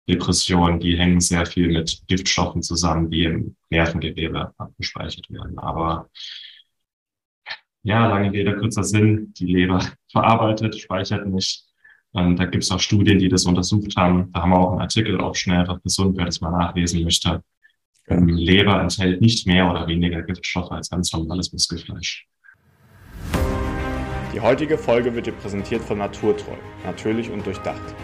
Depression, 0.10 0.80
die 0.80 0.98
hängen 0.98 1.20
sehr 1.20 1.46
viel 1.46 1.68
mit 1.68 2.02
Giftstoffen 2.08 2.62
zusammen, 2.62 3.10
die 3.10 3.24
im 3.24 3.56
Nervengewebe 3.70 4.54
abgespeichert 4.58 5.30
werden. 5.30 5.58
Aber 5.60 6.10
ja, 7.84 8.08
lange 8.08 8.32
Rede, 8.32 8.58
kurzer 8.58 8.84
Sinn, 8.84 9.34
die 9.34 9.46
Leber 9.46 9.86
verarbeitet, 10.12 10.80
speichert 10.80 11.28
nicht. 11.28 11.66
Und 12.14 12.38
da 12.38 12.46
gibt 12.46 12.64
es 12.64 12.72
auch 12.72 12.80
Studien, 12.80 13.20
die 13.20 13.30
das 13.30 13.46
untersucht 13.46 13.96
haben. 13.96 14.32
Da 14.34 14.42
haben 14.42 14.50
wir 14.52 14.60
auch 14.60 14.72
einen 14.72 14.82
Artikel 14.82 15.20
auf 15.22 15.38
schnell 15.38 15.60
einfach 15.60 15.82
gesund, 15.82 16.18
wer 16.18 16.26
das 16.26 16.42
mal 16.42 16.52
nachlesen 16.52 17.04
möchte. 17.04 17.42
Ähm, 18.08 18.28
Leber 18.28 18.82
enthält 18.82 19.22
nicht 19.22 19.48
mehr 19.48 19.70
oder 19.70 19.88
weniger 19.88 20.22
Giftstoffe 20.22 20.72
als 20.72 20.90
ganz 20.90 21.14
normales 21.14 21.54
Muskelfleisch. 21.54 22.28
Die 24.34 24.40
heutige 24.40 24.78
Folge 24.78 25.14
wird 25.16 25.28
dir 25.28 25.34
präsentiert 25.34 25.82
von 25.82 25.98
Naturtreu, 25.98 26.56
natürlich 26.86 27.30
und 27.30 27.46
durchdacht. 27.46 27.96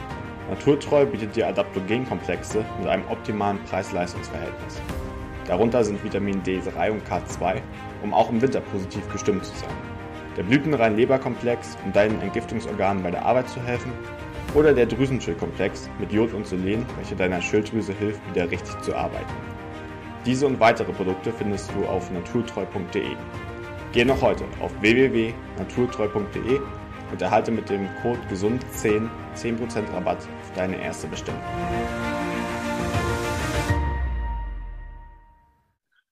Naturtreu 0.49 1.05
bietet 1.05 1.35
dir 1.35 1.47
Adaptogenkomplexe 1.49 2.63
mit 2.79 2.87
einem 2.87 3.03
optimalen 3.09 3.59
Preis-Leistungs-Verhältnis. 3.65 4.81
Darunter 5.45 5.83
sind 5.83 6.01
Vitamin 6.01 6.41
D3 6.41 6.91
und 6.91 7.03
K2, 7.05 7.61
um 8.01 8.13
auch 8.13 8.29
im 8.29 8.41
Winter 8.41 8.61
positiv 8.61 9.09
gestimmt 9.11 9.43
zu 9.43 9.53
sein. 9.57 9.75
Der 10.37 10.43
blütenrein 10.43 10.95
Leberkomplex, 10.95 11.77
um 11.83 11.91
deinen 11.91 12.21
Entgiftungsorganen 12.21 13.03
bei 13.03 13.11
der 13.11 13.25
Arbeit 13.25 13.49
zu 13.49 13.61
helfen. 13.61 13.91
Oder 14.55 14.73
der 14.73 14.85
Drüsenschildkomplex 14.85 15.89
mit 15.99 16.13
Jod 16.13 16.33
und 16.33 16.47
Selen, 16.47 16.85
welcher 16.95 17.15
deiner 17.15 17.41
Schilddrüse 17.41 17.91
hilft, 17.91 18.21
wieder 18.29 18.49
richtig 18.49 18.79
zu 18.81 18.95
arbeiten. 18.95 19.33
Diese 20.25 20.47
und 20.47 20.59
weitere 20.61 20.93
Produkte 20.93 21.33
findest 21.33 21.71
du 21.75 21.85
auf 21.85 22.09
naturtreu.de. 22.09 23.15
Geh 23.91 24.05
noch 24.05 24.21
heute 24.21 24.45
auf 24.61 24.71
www.naturtreu.de 24.79 26.59
und 27.11 27.21
erhalte 27.21 27.51
mit 27.51 27.69
dem 27.69 27.87
Code 28.01 28.19
GESUND10 28.31 29.09
10% 29.35 29.93
Rabatt 29.93 30.27
deine 30.57 30.81
erste 30.81 31.07
Bestellung. 31.07 31.41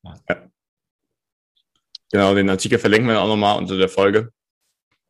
Ja. 0.04 0.48
Genau, 2.12 2.36
den 2.36 2.50
Artikel 2.50 2.80
verlinken 2.80 3.10
wir 3.10 3.20
auch 3.20 3.28
nochmal 3.28 3.58
unter 3.58 3.78
der 3.78 3.90
Folge. 3.90 4.32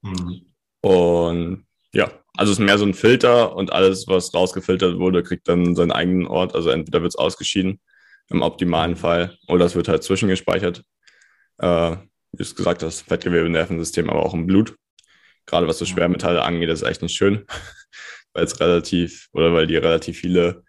Mhm. 0.01 0.53
Und 0.81 1.67
ja, 1.93 2.11
also 2.37 2.51
es 2.51 2.59
ist 2.59 2.65
mehr 2.65 2.77
so 2.77 2.85
ein 2.85 2.93
Filter 2.93 3.55
und 3.55 3.71
alles, 3.71 4.07
was 4.07 4.33
rausgefiltert 4.33 4.97
wurde, 4.97 5.23
kriegt 5.23 5.47
dann 5.47 5.75
seinen 5.75 5.91
eigenen 5.91 6.27
Ort. 6.27 6.55
Also 6.55 6.69
entweder 6.69 7.01
wird 7.01 7.11
es 7.11 7.17
ausgeschieden 7.17 7.81
im 8.29 8.41
optimalen 8.41 8.95
Fall 8.95 9.37
oder 9.47 9.65
es 9.65 9.75
wird 9.75 9.87
halt 9.87 10.03
zwischengespeichert. 10.03 10.83
Äh, 11.57 11.91
wie 12.31 12.37
du 12.37 12.43
es 12.43 12.55
gesagt 12.55 12.83
hast, 12.83 13.01
Fettgewebe, 13.01 13.49
Nervensystem, 13.49 14.09
aber 14.09 14.25
auch 14.25 14.33
im 14.33 14.47
Blut 14.47 14.75
gerade 15.45 15.67
was 15.67 15.77
so 15.77 15.85
Schwermetalle 15.85 16.43
angeht, 16.43 16.69
ist 16.69 16.83
echt 16.83 17.01
nicht 17.01 17.15
schön, 17.15 17.45
weil 18.35 18.43
es 18.43 18.59
relativ 18.59 19.29
oder 19.33 19.53
weil 19.53 19.65
die 19.65 19.77
relativ 19.77 20.19
viele 20.19 20.63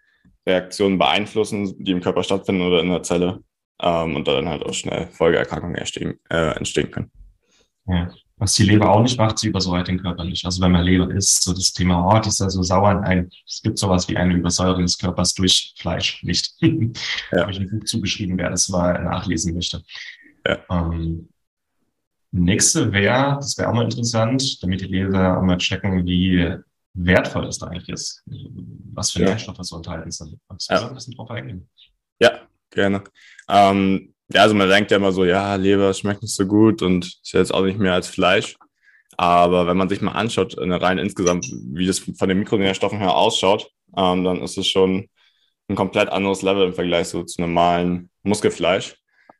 Reaktionen 0.47 0.97
beeinflussen, 0.97 1.75
die 1.83 1.91
im 1.91 2.01
Körper 2.01 2.23
stattfinden 2.23 2.61
oder 2.61 2.79
in 2.79 2.89
der 2.89 3.03
Zelle 3.03 3.43
ähm, 3.81 4.15
und 4.15 4.27
da 4.27 4.35
dann 4.35 4.49
halt 4.49 4.63
auch 4.63 4.73
schnell 4.73 5.07
Folgeerkrankungen 5.07 5.75
entstehen, 5.75 6.19
äh, 6.29 6.55
entstehen 6.55 6.89
können. 6.89 7.11
Ja. 7.85 8.09
Was 8.37 8.53
die 8.53 8.63
Leber 8.63 8.91
auch 8.91 9.01
nicht 9.01 9.17
macht, 9.17 9.39
sie 9.39 9.47
übersäuert 9.47 9.87
den 9.87 9.99
Körper 9.99 10.23
nicht. 10.23 10.45
Also 10.45 10.61
wenn 10.61 10.71
man 10.71 10.85
Leber 10.85 11.09
isst, 11.11 11.43
so 11.43 11.53
das 11.53 11.73
Thema 11.73 12.05
Ort 12.05 12.27
ist 12.27 12.39
also 12.39 12.61
sauer. 12.61 13.01
Ein, 13.01 13.29
es 13.47 13.61
gibt 13.63 13.79
sowas 13.79 14.07
wie 14.07 14.15
eine 14.15 14.35
Übersäuerung 14.35 14.83
des 14.83 14.97
Körpers 14.97 15.33
durch 15.33 15.73
Fleisch 15.79 16.21
nicht. 16.23 16.53
ja. 16.61 17.41
Habe 17.41 17.51
ich 17.51 17.59
ein 17.59 17.69
Buch 17.69 17.83
zugeschrieben, 17.85 18.37
wer 18.37 18.51
das 18.51 18.69
mal 18.69 19.03
nachlesen 19.03 19.55
möchte. 19.55 19.81
Ja. 20.45 20.59
Ähm, 20.69 21.29
Nächste 22.31 22.91
wäre, 22.91 23.35
das 23.37 23.57
wäre 23.57 23.69
auch 23.69 23.73
mal 23.73 23.85
interessant, 23.85 24.61
damit 24.61 24.81
die 24.81 24.85
Leser 24.85 25.37
auch 25.37 25.41
mal 25.41 25.57
checken, 25.57 26.05
wie 26.05 26.57
wertvoll 26.97 27.45
das 27.45 27.59
da 27.59 27.67
eigentlich 27.67 27.89
ist, 27.89 28.23
was 28.93 29.11
für 29.11 29.21
ja. 29.21 29.29
Nährstoffe 29.29 29.57
so 29.61 29.77
enthalten 29.77 30.11
sind. 30.11 30.37
Kannst 30.47 30.69
du 30.69 30.73
ja. 30.75 30.87
ein 30.87 30.93
bisschen 30.93 31.13
drauf 31.15 31.29
eingehen? 31.29 31.69
Ja, 32.19 32.41
gerne. 32.71 33.03
Ähm, 33.47 34.13
ja, 34.33 34.41
also 34.41 34.55
man 34.55 34.67
denkt 34.67 34.91
ja 34.91 34.97
immer 34.97 35.11
so, 35.11 35.23
ja, 35.23 35.55
Leber 35.55 35.93
schmeckt 35.93 36.21
nicht 36.21 36.35
so 36.35 36.45
gut 36.45 36.81
und 36.81 37.05
ist 37.05 37.31
jetzt 37.33 37.53
auch 37.53 37.63
nicht 37.63 37.79
mehr 37.79 37.93
als 37.93 38.07
Fleisch. 38.07 38.57
Aber 39.15 39.65
wenn 39.67 39.77
man 39.77 39.89
sich 39.89 40.01
mal 40.01 40.11
anschaut, 40.11 40.55
rein 40.57 40.97
insgesamt, 40.97 41.47
wie 41.71 41.87
das 41.87 41.99
von 41.99 42.29
den 42.29 42.39
Mikronährstoffen 42.39 42.99
her 42.99 43.15
ausschaut, 43.15 43.69
ähm, 43.95 44.23
dann 44.23 44.41
ist 44.41 44.57
es 44.57 44.67
schon 44.67 45.07
ein 45.69 45.75
komplett 45.75 46.09
anderes 46.09 46.41
Level 46.41 46.67
im 46.67 46.73
Vergleich 46.73 47.07
so 47.07 47.23
zu 47.23 47.41
normalen 47.41 48.09
Muskelfleisch. 48.23 48.95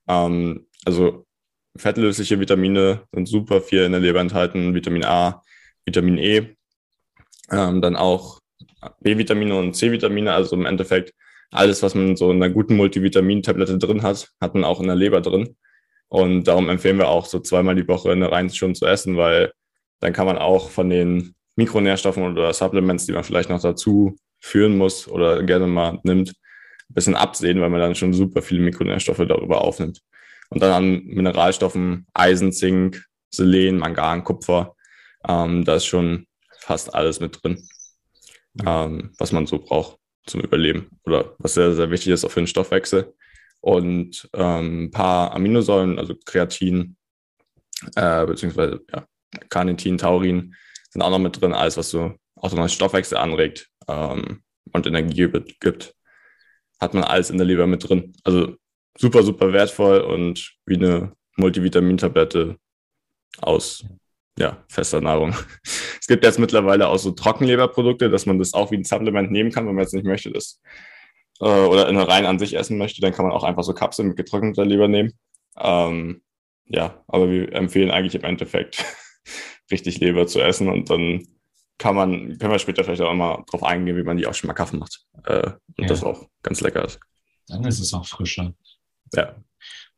Ähm, 0.07 0.67
also 0.85 1.25
fettlösliche 1.75 2.39
Vitamine 2.39 3.03
sind 3.11 3.27
super 3.27 3.61
viel 3.61 3.83
in 3.83 3.91
der 3.91 4.01
Leber 4.01 4.19
enthalten, 4.19 4.73
Vitamin 4.73 5.05
A, 5.05 5.43
Vitamin 5.85 6.17
E, 6.17 6.56
ähm, 7.51 7.81
dann 7.81 7.95
auch 7.95 8.39
B-Vitamine 9.01 9.57
und 9.57 9.73
C-Vitamine, 9.73 10.33
also 10.33 10.55
im 10.55 10.65
Endeffekt 10.65 11.13
alles, 11.51 11.81
was 11.81 11.95
man 11.95 12.15
so 12.15 12.31
in 12.31 12.41
einer 12.41 12.53
guten 12.53 12.75
Multivitamin-Tablette 12.75 13.77
drin 13.77 14.03
hat, 14.03 14.29
hat 14.41 14.53
man 14.53 14.63
auch 14.63 14.81
in 14.81 14.87
der 14.87 14.95
Leber 14.95 15.21
drin. 15.21 15.55
Und 16.09 16.45
darum 16.45 16.69
empfehlen 16.69 16.97
wir 16.97 17.09
auch 17.09 17.25
so 17.25 17.39
zweimal 17.39 17.75
die 17.75 17.87
Woche 17.87 18.11
eine 18.11 18.31
rein 18.31 18.49
schon 18.49 18.75
zu 18.75 18.85
essen, 18.85 19.17
weil 19.17 19.51
dann 19.99 20.13
kann 20.13 20.25
man 20.25 20.37
auch 20.37 20.69
von 20.69 20.89
den 20.89 21.35
Mikronährstoffen 21.55 22.23
oder 22.23 22.53
Supplements, 22.53 23.05
die 23.05 23.13
man 23.13 23.23
vielleicht 23.23 23.49
noch 23.49 23.61
dazu 23.61 24.15
führen 24.39 24.77
muss 24.77 25.07
oder 25.07 25.43
gerne 25.43 25.67
mal 25.67 25.99
nimmt, 26.03 26.29
ein 26.29 26.93
bisschen 26.93 27.15
absehen, 27.15 27.59
weil 27.59 27.69
man 27.69 27.79
dann 27.79 27.95
schon 27.95 28.13
super 28.13 28.41
viele 28.41 28.61
Mikronährstoffe 28.61 29.25
darüber 29.27 29.61
aufnimmt. 29.61 30.01
Und 30.49 30.61
dann 30.61 30.71
an 30.71 31.03
Mineralstoffen 31.05 32.05
Eisen, 32.13 32.53
Zink, 32.53 33.03
Selen, 33.29 33.77
Mangan, 33.77 34.23
Kupfer. 34.23 34.75
Ähm, 35.27 35.65
da 35.65 35.75
ist 35.75 35.85
schon 35.85 36.25
fast 36.59 36.93
alles 36.93 37.19
mit 37.19 37.43
drin, 37.43 37.67
ähm, 38.65 39.13
was 39.17 39.31
man 39.31 39.47
so 39.47 39.59
braucht 39.59 39.97
zum 40.25 40.41
Überleben 40.41 40.99
oder 41.05 41.35
was 41.37 41.53
sehr, 41.53 41.73
sehr 41.73 41.89
wichtig 41.89 42.13
ist 42.13 42.25
auch 42.25 42.31
für 42.31 42.41
den 42.41 42.47
Stoffwechsel. 42.47 43.13
Und 43.61 44.29
ähm, 44.33 44.85
ein 44.85 44.91
paar 44.91 45.33
Aminosäuren, 45.33 45.97
also 45.97 46.15
Kreatin, 46.25 46.95
äh, 47.95 48.25
beziehungsweise 48.25 48.81
ja, 48.93 49.05
Carnitin, 49.49 49.97
Taurin, 49.97 50.55
sind 50.89 51.01
auch 51.01 51.09
noch 51.09 51.19
mit 51.19 51.41
drin. 51.41 51.53
Alles, 51.53 51.77
was 51.77 51.89
so 51.89 52.13
auch 52.35 52.49
den 52.49 52.69
Stoffwechsel 52.69 53.17
anregt 53.17 53.69
ähm, 53.87 54.43
und 54.71 54.85
Energie 54.85 55.29
gibt, 55.59 55.95
hat 56.79 56.93
man 56.93 57.03
alles 57.03 57.29
in 57.29 57.37
der 57.37 57.47
Leber 57.47 57.67
mit 57.67 57.87
drin. 57.87 58.13
Also 58.23 58.55
super, 58.97 59.23
super 59.23 59.51
wertvoll 59.53 60.01
und 60.01 60.55
wie 60.65 60.75
eine 60.75 61.13
Multivitamintablette 61.37 62.57
aus 63.39 63.85
ja, 64.37 64.63
fester 64.69 65.01
Nahrung. 65.01 65.35
Es 65.99 66.07
gibt 66.07 66.23
jetzt 66.23 66.39
mittlerweile 66.39 66.87
auch 66.87 66.99
so 66.99 67.11
Trockenleberprodukte, 67.11 68.09
dass 68.09 68.25
man 68.25 68.39
das 68.39 68.53
auch 68.53 68.71
wie 68.71 68.77
ein 68.77 68.85
Supplement 68.85 69.29
nehmen 69.29 69.51
kann, 69.51 69.67
wenn 69.67 69.75
man 69.75 69.83
jetzt 69.83 69.93
nicht 69.93 70.05
möchte, 70.05 70.31
das 70.31 70.61
äh, 71.41 71.43
oder 71.43 71.89
in 71.89 71.97
rein 71.97 72.25
an 72.25 72.39
sich 72.39 72.55
essen 72.55 72.77
möchte, 72.77 73.01
dann 73.01 73.11
kann 73.11 73.25
man 73.25 73.33
auch 73.33 73.43
einfach 73.43 73.63
so 73.63 73.73
Kapseln 73.73 74.07
mit 74.09 74.17
getrockneter 74.17 74.63
Leber 74.63 74.87
nehmen. 74.87 75.19
Ähm, 75.59 76.21
ja, 76.65 77.03
aber 77.07 77.29
wir 77.29 77.51
empfehlen 77.53 77.91
eigentlich 77.91 78.15
im 78.15 78.23
Endeffekt 78.23 78.85
richtig 79.71 79.99
Leber 79.99 80.27
zu 80.27 80.39
essen 80.39 80.69
und 80.69 80.89
dann 80.89 81.27
kann 81.77 81.95
man, 81.95 82.37
können 82.37 82.51
wir 82.51 82.59
später 82.59 82.85
vielleicht 82.85 83.01
auch 83.01 83.13
mal 83.13 83.43
drauf 83.49 83.63
eingehen, 83.63 83.97
wie 83.97 84.03
man 84.03 84.17
die 84.17 84.27
auch 84.27 84.33
schon 84.33 84.47
mal 84.47 84.53
Kaffee 84.53 84.77
macht. 84.77 85.05
Äh, 85.25 85.51
und 85.77 85.83
ja. 85.83 85.87
das 85.87 86.03
auch 86.03 86.27
ganz 86.41 86.61
lecker 86.61 86.85
ist. 86.85 86.99
Dann 87.47 87.65
ist 87.65 87.79
es 87.79 87.93
auch 87.93 88.05
frischer. 88.05 88.53
Ja. 89.13 89.35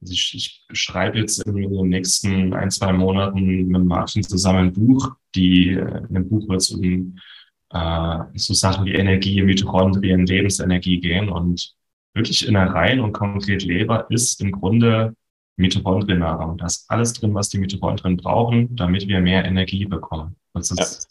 Also 0.01 0.13
ich, 0.13 0.33
ich 0.71 0.79
schreibe 0.79 1.19
jetzt 1.19 1.45
in 1.45 1.55
den 1.55 1.89
nächsten 1.89 2.53
ein, 2.53 2.71
zwei 2.71 2.93
Monaten 2.93 3.67
mit 3.67 3.83
Martin 3.83 4.23
zusammen 4.23 4.67
ein 4.67 4.73
Buch, 4.73 5.15
die 5.35 5.71
in 5.71 6.13
dem 6.13 6.29
Buch 6.29 6.47
wird 6.47 6.61
es 6.61 6.71
um 6.71 7.17
äh, 7.71 8.19
so 8.35 8.53
Sachen 8.53 8.85
wie 8.85 8.93
Energie, 8.93 9.41
Mitochondrien, 9.41 10.25
Lebensenergie 10.25 10.99
gehen 10.99 11.29
und 11.29 11.75
wirklich 12.13 12.47
Innereien 12.47 12.99
und 13.01 13.13
konkret 13.13 13.63
Leber 13.63 14.09
ist 14.09 14.41
im 14.41 14.51
Grunde 14.51 15.15
Mitochondriennahrung. 15.57 16.57
Da 16.57 16.65
ist 16.65 16.89
alles 16.89 17.13
drin, 17.13 17.33
was 17.35 17.49
die 17.49 17.59
Mitochondrien 17.59 18.17
brauchen, 18.17 18.75
damit 18.75 19.07
wir 19.07 19.19
mehr 19.19 19.45
Energie 19.45 19.85
bekommen. 19.85 20.35
Das 20.53 20.71
ist. 20.71 21.08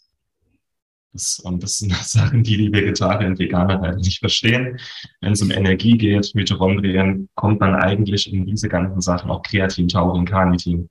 Das, 1.13 1.39
und 1.41 1.63
das 1.63 1.79
sind 1.79 1.93
Sachen, 1.95 2.43
die 2.43 2.57
die 2.57 2.73
Vegetarier 2.73 3.29
und 3.29 3.39
Veganer 3.39 3.81
halt 3.81 3.99
nicht 3.99 4.19
verstehen. 4.19 4.79
Wenn 5.21 5.33
es 5.33 5.43
um 5.43 5.51
Energie 5.51 5.97
geht, 5.97 6.35
Mitochondrien, 6.35 7.29
kommt 7.35 7.61
man 7.61 7.75
eigentlich 7.75 8.33
in 8.33 8.47
diese 8.47 8.69
ganzen 8.69 9.01
Sachen, 9.01 9.31
auch 9.31 9.43
Kreatin, 9.43 9.89
Taurin, 9.89 10.27
Carnitin, 10.27 10.91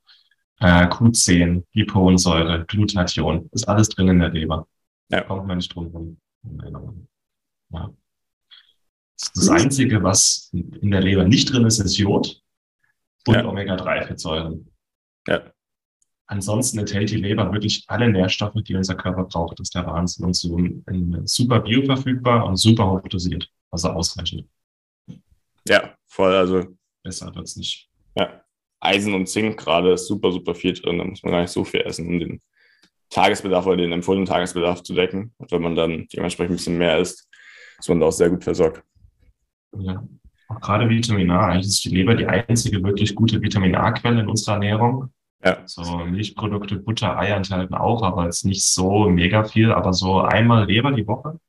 äh, 0.60 0.88
Q10, 0.88 1.64
Liponsäure, 1.74 2.66
Glutathion, 2.66 3.50
ist 3.52 3.68
alles 3.68 3.90
drin 3.90 4.08
in 4.10 4.20
der 4.20 4.30
Leber. 4.30 4.68
Ja. 5.10 5.22
Da 5.22 5.28
kommt 5.28 5.48
man 5.48 5.58
nicht 5.58 5.74
drum 5.74 5.88
rum. 5.88 6.18
Ja. 7.70 7.94
Das 9.34 9.50
Einzige, 9.50 10.04
was 10.04 10.50
in 10.54 10.92
der 10.92 11.02
Leber 11.02 11.24
nicht 11.24 11.52
drin 11.52 11.66
ist, 11.66 11.80
ist 11.80 11.98
Jod 11.98 12.42
und 13.28 13.36
ja. 13.36 13.46
Omega-3-Fettsäuren. 13.46 14.72
Ja. 15.28 15.52
Ansonsten 16.28 16.80
enthält 16.80 17.10
die 17.10 17.16
Leber 17.16 17.52
wirklich 17.54 17.86
alle 17.88 18.10
Nährstoffe, 18.10 18.62
die 18.62 18.76
unser 18.76 18.96
Körper 18.96 19.24
braucht. 19.24 19.60
Das 19.60 19.68
ist 19.68 19.76
der 19.76 19.86
Wahnsinn. 19.86 20.26
Und 20.26 20.36
so 20.36 20.58
ein, 20.58 21.22
super 21.26 21.62
bioverfügbar 21.62 22.46
und 22.46 22.58
super 22.58 22.92
hoch 22.92 23.08
dosiert. 23.08 23.50
Also 23.72 23.90
ausreichend. 23.90 24.46
Ja, 25.68 25.96
voll. 26.06 26.34
Also 26.34 26.66
besser 27.02 27.34
wird 27.34 27.46
es 27.46 27.56
nicht. 27.56 27.90
Ja, 28.18 28.42
Eisen 28.82 29.14
und 29.14 29.28
Zink 29.28 29.58
gerade 29.58 29.94
ist 29.94 30.08
super, 30.08 30.32
super 30.32 30.54
viel 30.54 30.74
drin. 30.74 30.98
Da 30.98 31.06
muss 31.06 31.24
man 31.24 31.32
gar 31.32 31.42
nicht 31.42 31.52
so 31.52 31.64
viel 31.64 31.82
essen, 31.82 32.08
um 32.08 32.20
den 32.20 32.42
Tagesbedarf 33.10 33.66
oder 33.66 33.78
den 33.78 33.94
empfohlenen 33.94 34.26
Tagesbedarf 34.26 34.84
zu 34.84 34.94
decken. 34.94 35.34
Und 35.38 35.52
wenn 35.52 35.62
man 35.62 35.76
dann 35.76 36.08
dementsprechend 36.14 36.54
ein 36.54 36.58
bisschen 36.58 36.78
mehr 36.78 37.00
isst, 37.00 37.30
ist 37.80 37.88
man 37.88 38.02
da 38.02 38.08
auch 38.08 38.12
sehr 38.12 38.30
gut 38.30 38.44
versorgt. 38.44 38.84
Ja, 39.78 40.06
auch 40.50 40.60
gerade 40.60 40.90
Vitamin 40.90 41.32
A. 41.32 41.48
Eigentlich 41.48 41.68
ist 41.68 41.86
die 41.86 41.90
Leber 41.90 42.16
die 42.16 42.26
einzige 42.26 42.84
wirklich 42.84 43.16
gute 43.16 43.42
Vitamin 43.42 43.76
A-Quelle 43.76 44.22
in 44.22 44.28
unserer 44.28 44.56
Ernährung. 44.56 45.10
Ja. 45.44 45.62
So 45.66 46.00
Milchprodukte, 46.00 46.78
Butter, 46.78 47.18
Eier 47.18 47.38
enthalten 47.38 47.76
auch, 47.76 48.02
aber 48.04 48.26
jetzt 48.26 48.44
nicht 48.44 48.64
so 48.64 49.08
mega 49.10 49.44
viel. 49.44 49.72
Aber 49.72 49.94
so 49.94 50.22
einmal 50.22 50.66
Leber 50.66 50.92
die 50.92 51.08
Woche 51.08 51.40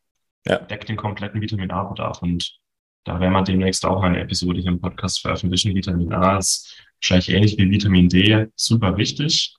ja. 0.46 0.58
deckt 0.58 0.88
den 0.88 0.96
kompletten 0.96 1.40
Vitamin 1.40 1.70
A-Bedarf. 1.70 2.22
Und 2.22 2.58
da 3.04 3.18
werden 3.20 3.32
wir 3.32 3.42
demnächst 3.42 3.84
auch 3.84 4.02
eine 4.02 4.20
Episode 4.20 4.60
hier 4.60 4.70
im 4.70 4.80
Podcast 4.80 5.20
veröffentlichen. 5.20 5.74
Vitamin 5.74 6.12
A 6.12 6.38
ist 6.38 6.84
wahrscheinlich 7.00 7.30
ähnlich 7.30 7.58
wie 7.58 7.70
Vitamin 7.70 8.08
D 8.08 8.46
super 8.56 8.96
wichtig. 8.96 9.56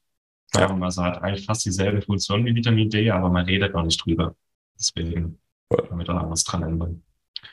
Ja. 0.56 0.70
Ähm, 0.70 0.82
also 0.84 1.04
hat 1.04 1.22
eigentlich 1.22 1.46
fast 1.46 1.66
dieselbe 1.66 2.02
Funktion 2.02 2.46
wie 2.46 2.56
Vitamin 2.56 2.90
D, 2.90 3.10
aber 3.10 3.30
man 3.30 3.46
redet 3.46 3.74
noch 3.74 3.84
nicht 3.84 4.04
drüber. 4.04 4.36
Deswegen 4.78 5.40
können 5.70 6.00
wir 6.00 6.06
da 6.06 6.30
was 6.30 6.44
dran 6.44 6.64
ändern. 6.64 7.04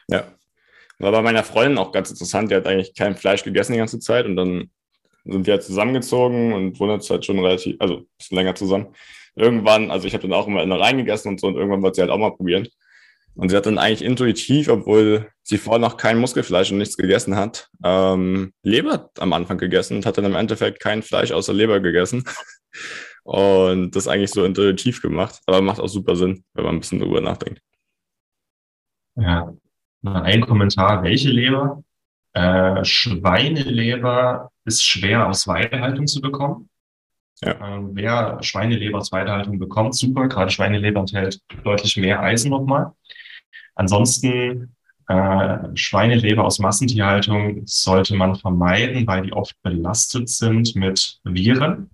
Ja. 0.08 0.24
War 0.98 1.12
bei 1.12 1.22
meiner 1.22 1.44
Freundin 1.44 1.76
auch 1.76 1.92
ganz 1.92 2.10
interessant. 2.10 2.50
Die 2.50 2.54
hat 2.54 2.66
eigentlich 2.66 2.94
kein 2.94 3.16
Fleisch 3.16 3.44
gegessen 3.44 3.72
die 3.72 3.78
ganze 3.78 3.98
Zeit 3.98 4.24
und 4.24 4.36
dann 4.36 4.70
sind 5.26 5.46
wir 5.46 5.54
halt 5.54 5.62
zusammengezogen 5.62 6.52
und 6.52 6.78
wohnen 6.80 6.92
jetzt 6.92 7.10
halt 7.10 7.24
schon 7.24 7.38
relativ, 7.38 7.76
also 7.78 7.98
ein 7.98 8.06
bisschen 8.18 8.36
länger 8.36 8.54
zusammen. 8.54 8.88
Irgendwann, 9.34 9.90
also 9.90 10.06
ich 10.06 10.14
habe 10.14 10.22
dann 10.22 10.32
auch 10.32 10.46
immer 10.46 10.62
in 10.62 10.70
der 10.70 10.80
Reihen 10.80 10.98
gegessen 10.98 11.28
und 11.28 11.40
so 11.40 11.48
und 11.48 11.56
irgendwann 11.56 11.82
wollte 11.82 11.96
sie 11.96 12.00
halt 12.02 12.10
auch 12.10 12.18
mal 12.18 12.34
probieren. 12.34 12.68
Und 13.34 13.50
sie 13.50 13.56
hat 13.56 13.66
dann 13.66 13.76
eigentlich 13.76 14.02
intuitiv, 14.02 14.68
obwohl 14.68 15.28
sie 15.42 15.58
vorher 15.58 15.78
noch 15.78 15.98
kein 15.98 16.18
Muskelfleisch 16.18 16.72
und 16.72 16.78
nichts 16.78 16.96
gegessen 16.96 17.36
hat, 17.36 17.68
ähm, 17.84 18.54
Leber 18.62 19.10
am 19.18 19.34
Anfang 19.34 19.58
gegessen 19.58 19.98
und 19.98 20.06
hat 20.06 20.16
dann 20.16 20.24
im 20.24 20.34
Endeffekt 20.34 20.80
kein 20.80 21.02
Fleisch 21.02 21.32
außer 21.32 21.52
Leber 21.52 21.80
gegessen. 21.80 22.24
Und 23.24 23.96
das 23.96 24.06
eigentlich 24.06 24.30
so 24.30 24.44
intuitiv 24.44 25.02
gemacht, 25.02 25.40
aber 25.46 25.60
macht 25.60 25.80
auch 25.80 25.88
super 25.88 26.14
Sinn, 26.14 26.44
wenn 26.54 26.64
man 26.64 26.76
ein 26.76 26.80
bisschen 26.80 27.00
drüber 27.00 27.20
nachdenkt. 27.20 27.60
Ja, 29.16 29.52
ein 30.04 30.46
Kommentar, 30.46 31.02
welche 31.02 31.30
Leber? 31.30 31.82
Äh, 32.36 32.84
Schweineleber 32.84 34.52
ist 34.66 34.84
schwer 34.84 35.26
aus 35.26 35.48
Weidehaltung 35.48 36.06
zu 36.06 36.20
bekommen. 36.20 36.68
Ja. 37.42 37.76
Ähm, 37.76 37.92
wer 37.94 38.42
Schweineleber 38.42 38.98
aus 38.98 39.10
Weidehaltung 39.10 39.58
bekommt, 39.58 39.94
super. 39.94 40.28
Gerade 40.28 40.50
Schweineleber 40.50 41.00
enthält 41.00 41.40
deutlich 41.64 41.96
mehr 41.96 42.20
Eisen 42.20 42.50
nochmal. 42.50 42.92
Ansonsten 43.74 44.76
äh, 45.08 45.58
Schweineleber 45.76 46.44
aus 46.44 46.58
Massentierhaltung 46.58 47.62
sollte 47.64 48.14
man 48.14 48.36
vermeiden, 48.36 49.06
weil 49.06 49.22
die 49.22 49.32
oft 49.32 49.56
belastet 49.62 50.28
sind 50.28 50.76
mit 50.76 51.18
Viren. 51.24 51.88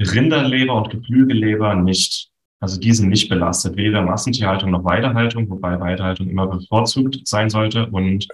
Rinderleber 0.00 0.74
und 0.74 0.90
Geflügelleber 0.90 1.76
nicht. 1.76 2.29
Also 2.60 2.78
die 2.78 2.92
sind 2.92 3.08
nicht 3.08 3.30
belastet, 3.30 3.76
weder 3.76 4.02
Massentierhaltung 4.02 4.70
noch 4.70 4.84
Weidehaltung, 4.84 5.48
wobei 5.48 5.80
Weidehaltung 5.80 6.28
immer 6.28 6.46
bevorzugt 6.46 7.26
sein 7.26 7.48
sollte. 7.48 7.86
Und 7.86 8.28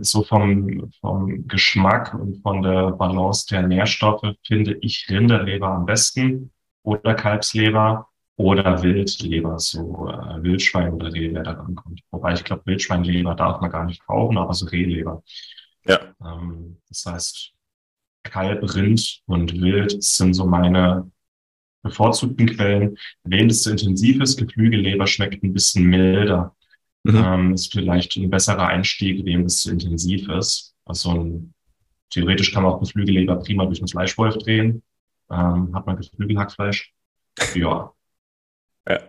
so 0.00 0.22
vom, 0.22 0.90
vom 1.00 1.46
Geschmack 1.48 2.14
und 2.14 2.42
von 2.42 2.62
der 2.62 2.92
Balance 2.92 3.46
der 3.48 3.62
Nährstoffe 3.62 4.34
finde 4.46 4.76
ich 4.80 5.06
Rinderleber 5.08 5.68
am 5.68 5.86
besten 5.86 6.50
oder 6.82 7.14
Kalbsleber 7.14 8.08
oder 8.36 8.82
Wildleber, 8.82 9.58
so 9.58 10.08
äh, 10.08 10.42
Wildschwein 10.42 10.92
oder 10.92 11.12
Reh, 11.12 11.32
der 11.32 11.42
da 11.42 11.52
rankommt. 11.52 12.00
Wobei 12.10 12.34
ich 12.34 12.44
glaube, 12.44 12.62
Wildschweinleber 12.66 13.34
darf 13.34 13.60
man 13.60 13.70
gar 13.70 13.84
nicht 13.84 14.04
brauchen, 14.06 14.38
aber 14.38 14.54
so 14.54 14.66
Rehleber. 14.66 15.22
Ja. 15.86 16.00
Ähm, 16.24 16.78
das 16.88 17.06
heißt, 17.06 17.52
Kalb, 18.24 18.74
Rind 18.74 19.20
und 19.26 19.52
Wild 19.60 20.02
sind 20.02 20.34
so 20.34 20.46
meine 20.46 21.10
bevorzugten 21.82 22.46
Quellen. 22.46 22.96
Wem 23.24 23.48
das 23.48 23.62
zu 23.62 23.70
intensiv 23.70 24.20
ist, 24.20 24.38
Geflügelleber 24.38 25.06
schmeckt 25.06 25.42
ein 25.42 25.52
bisschen 25.52 25.84
milder. 25.84 26.54
Mhm. 27.04 27.16
Ähm, 27.16 27.54
ist 27.54 27.72
vielleicht 27.72 28.16
ein 28.16 28.30
besserer 28.30 28.68
Einstieg, 28.68 29.24
wem 29.24 29.44
das 29.44 29.58
zu 29.58 29.72
intensiv 29.72 30.28
ist. 30.28 30.74
Also 30.84 31.10
ein, 31.10 31.54
theoretisch 32.10 32.52
kann 32.52 32.62
man 32.62 32.72
auch 32.72 32.80
Geflügelleber 32.80 33.36
prima 33.36 33.66
durch 33.66 33.80
einen 33.80 33.88
Fleischwolf 33.88 34.38
drehen. 34.38 34.82
Ähm, 35.30 35.74
hat 35.74 35.86
man 35.86 35.96
Geflügelhackfleisch. 35.96 36.92
Ja. 37.54 37.92
Ja, 38.88 39.00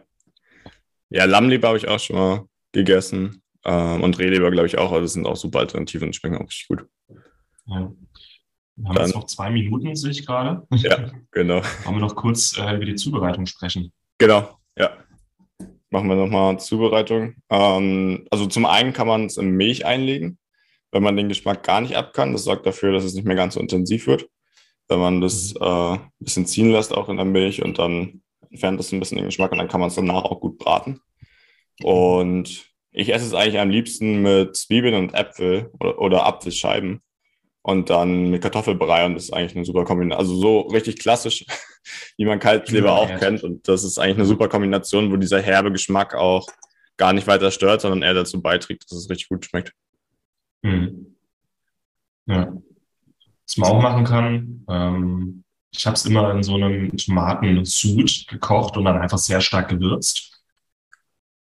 ja 1.09 1.25
Lammleber 1.25 1.67
habe 1.67 1.77
ich 1.77 1.87
auch 1.87 1.99
schon 1.99 2.15
mal 2.15 2.45
gegessen. 2.71 3.41
Ähm, 3.65 4.01
und 4.01 4.19
Rehleber, 4.19 4.51
glaube 4.51 4.67
ich, 4.67 4.77
auch. 4.77 4.91
Also 4.91 5.03
das 5.03 5.13
sind 5.13 5.25
auch 5.25 5.35
super 5.35 5.59
Alternativen 5.59 6.09
und 6.09 6.15
schmecken 6.15 6.37
auch 6.37 6.47
richtig 6.47 6.67
gut. 6.67 6.85
Ja. 7.67 7.91
Wir 8.75 8.89
haben 8.89 8.95
Dann, 8.95 9.05
jetzt 9.05 9.15
noch 9.15 9.25
zwei 9.25 9.49
Minuten, 9.49 9.95
sehe 9.95 10.11
ich 10.11 10.25
gerade. 10.25 10.65
Ja, 10.71 11.11
genau. 11.31 11.61
Wollen 11.83 11.95
wir 11.95 12.01
noch 12.01 12.15
kurz 12.15 12.57
äh, 12.57 12.75
über 12.75 12.85
die 12.85 12.95
Zubereitung 12.95 13.45
sprechen? 13.45 13.91
Genau, 14.17 14.57
ja. 14.77 14.91
Machen 15.89 16.09
wir 16.09 16.15
nochmal 16.15 16.59
Zubereitung. 16.59 17.35
Ähm, 17.49 18.25
also 18.31 18.47
zum 18.47 18.65
einen 18.65 18.93
kann 18.93 19.07
man 19.07 19.25
es 19.25 19.37
in 19.37 19.51
Milch 19.51 19.85
einlegen, 19.85 20.39
wenn 20.91 21.03
man 21.03 21.15
den 21.15 21.29
Geschmack 21.29 21.63
gar 21.63 21.81
nicht 21.81 21.95
ab 21.95 22.13
kann. 22.13 22.33
Das 22.33 22.45
sorgt 22.45 22.65
dafür, 22.65 22.93
dass 22.93 23.03
es 23.03 23.13
nicht 23.13 23.25
mehr 23.25 23.35
ganz 23.35 23.53
so 23.53 23.59
intensiv 23.59 24.07
wird. 24.07 24.27
Wenn 24.87 24.99
man 24.99 25.21
das 25.21 25.53
mhm. 25.53 25.61
äh, 25.61 25.93
ein 25.93 26.11
bisschen 26.19 26.47
ziehen 26.47 26.71
lässt, 26.71 26.93
auch 26.93 27.09
in 27.09 27.17
der 27.17 27.25
Milch 27.25 27.63
und 27.63 27.77
dann 27.77 28.23
entfernt 28.49 28.79
das 28.79 28.91
ein 28.91 28.99
bisschen 28.99 29.17
den 29.17 29.25
Geschmack 29.25 29.51
und 29.51 29.59
dann 29.59 29.67
kann 29.67 29.79
man 29.79 29.89
es 29.89 29.95
danach 29.95 30.23
auch 30.23 30.39
gut 30.39 30.57
braten. 30.57 30.99
Und 31.83 32.65
ich 32.91 33.13
esse 33.13 33.25
es 33.25 33.33
eigentlich 33.33 33.59
am 33.59 33.69
liebsten 33.69 34.21
mit 34.21 34.55
Zwiebeln 34.55 34.95
und 34.95 35.13
Äpfel 35.13 35.71
oder, 35.79 35.99
oder 35.99 36.25
Apfelscheiben 36.25 37.01
und 37.63 37.89
dann 37.89 38.29
mit 38.29 38.41
Kartoffelbrei 38.41 39.05
und 39.05 39.15
das 39.15 39.23
ist 39.23 39.33
eigentlich 39.33 39.55
eine 39.55 39.65
super 39.65 39.85
Kombination. 39.85 40.19
Also 40.19 40.35
so 40.35 40.61
richtig 40.67 40.99
klassisch, 40.99 41.45
wie 42.17 42.25
man 42.25 42.39
Kalbsleber 42.39 42.87
ja, 42.87 42.93
auch 42.93 43.09
ja. 43.09 43.17
kennt 43.17 43.43
und 43.43 43.67
das 43.67 43.83
ist 43.83 43.97
eigentlich 43.97 44.17
eine 44.17 44.25
super 44.25 44.49
Kombination, 44.49 45.11
wo 45.11 45.17
dieser 45.17 45.41
herbe 45.41 45.71
Geschmack 45.71 46.13
auch 46.13 46.47
gar 46.97 47.13
nicht 47.13 47.25
weiter 47.25 47.49
stört, 47.51 47.81
sondern 47.81 48.03
eher 48.03 48.13
dazu 48.13 48.41
beiträgt, 48.41 48.83
dass 48.83 48.99
es 48.99 49.09
richtig 49.09 49.29
gut 49.29 49.45
schmeckt. 49.45 49.73
Mhm. 50.61 51.15
Ja. 52.27 52.53
Was 53.45 53.57
man 53.57 53.69
auch 53.69 53.81
machen 53.81 54.05
kann, 54.05 54.65
ähm, 54.69 55.43
ich 55.71 55.85
habe 55.85 55.95
es 55.95 56.05
immer 56.05 56.31
in 56.31 56.43
so 56.43 56.55
einem 56.55 56.95
Tomatensud 56.95 58.27
gekocht 58.27 58.77
und 58.77 58.85
dann 58.85 58.99
einfach 58.99 59.17
sehr 59.17 59.41
stark 59.41 59.69
gewürzt. 59.69 60.43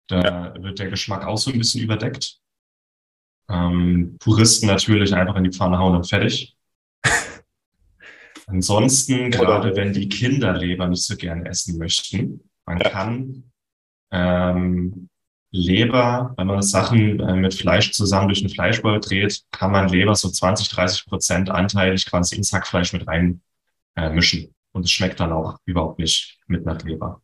Da 0.08 0.22
ja. 0.22 0.64
wird 0.64 0.78
der 0.78 0.90
Geschmack 0.90 1.26
auch 1.26 1.38
so 1.38 1.52
ein 1.52 1.58
bisschen 1.58 1.82
überdeckt. 1.82 2.41
Ähm, 3.50 4.18
Puristen 4.20 4.68
natürlich 4.68 5.14
einfach 5.14 5.36
in 5.36 5.44
die 5.44 5.52
Pfanne 5.52 5.78
hauen 5.78 5.96
und 5.96 6.08
fertig. 6.08 6.56
Ansonsten, 8.48 9.32
gerade 9.32 9.76
wenn 9.76 9.94
die 9.94 10.10
Kinder 10.10 10.54
Leber 10.54 10.88
nicht 10.88 11.04
so 11.04 11.16
gerne 11.16 11.48
essen 11.50 11.78
möchten, 11.78 12.50
man 12.66 12.80
ja. 12.80 12.90
kann 12.90 13.52
ähm, 14.12 15.10
Leber, 15.52 16.34
wenn 16.38 16.48
man 16.48 16.62
Sachen 16.62 17.20
äh, 17.20 17.36
mit 17.36 17.54
Fleisch 17.54 17.92
zusammen 17.92 18.30
durch 18.30 18.40
den 18.40 18.50
Fleischball 18.50 19.02
dreht, 19.02 19.42
kann 19.52 19.72
man 19.72 19.90
Leber 19.90 20.16
so 20.16 20.30
20, 20.30 20.70
30 20.70 21.06
Prozent 21.06 21.50
anteilig 21.50 22.06
quasi 22.06 22.36
ins 22.38 22.54
Hackfleisch 22.54 22.94
mit 22.94 23.06
rein 23.06 23.42
äh, 23.96 24.10
mischen. 24.10 24.56
Und 24.72 24.86
es 24.86 24.92
schmeckt 24.92 25.20
dann 25.20 25.34
auch 25.34 25.58
überhaupt 25.66 26.00
nicht 26.00 26.40
mit 26.48 26.66
nach 26.66 26.82
Leber. 26.84 27.22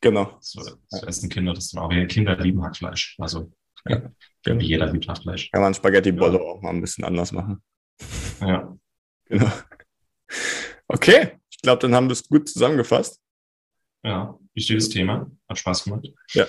Genau. 0.00 0.38
So, 0.40 0.62
so 0.86 1.06
essen 1.06 1.28
Kinder 1.28 1.52
das 1.52 1.70
dann 1.70 1.82
auch. 1.82 1.90
Kinder 2.08 2.36
lieben 2.38 2.62
Hackfleisch. 2.62 3.16
Also 3.18 3.50
ja. 3.86 4.10
Wie 4.44 4.66
jeder 4.66 4.90
liebt 4.90 5.08
Hackfleisch. 5.08 5.50
Kann 5.50 5.62
man 5.62 5.74
Spaghetti 5.74 6.12
Bollo 6.12 6.38
ja. 6.38 6.44
auch 6.44 6.62
mal 6.62 6.70
ein 6.70 6.80
bisschen 6.80 7.04
anders 7.04 7.32
machen. 7.32 7.62
Ja. 8.40 8.76
Genau. 9.26 9.52
Okay, 10.86 11.38
ich 11.50 11.58
glaube, 11.58 11.80
dann 11.80 11.94
haben 11.94 12.06
wir 12.06 12.12
es 12.12 12.26
gut 12.26 12.48
zusammengefasst. 12.48 13.20
Ja, 14.02 14.38
wichtiges 14.54 14.88
Thema. 14.88 15.30
Hat 15.48 15.58
Spaß 15.58 15.84
gemacht. 15.84 16.08
Ja. 16.32 16.46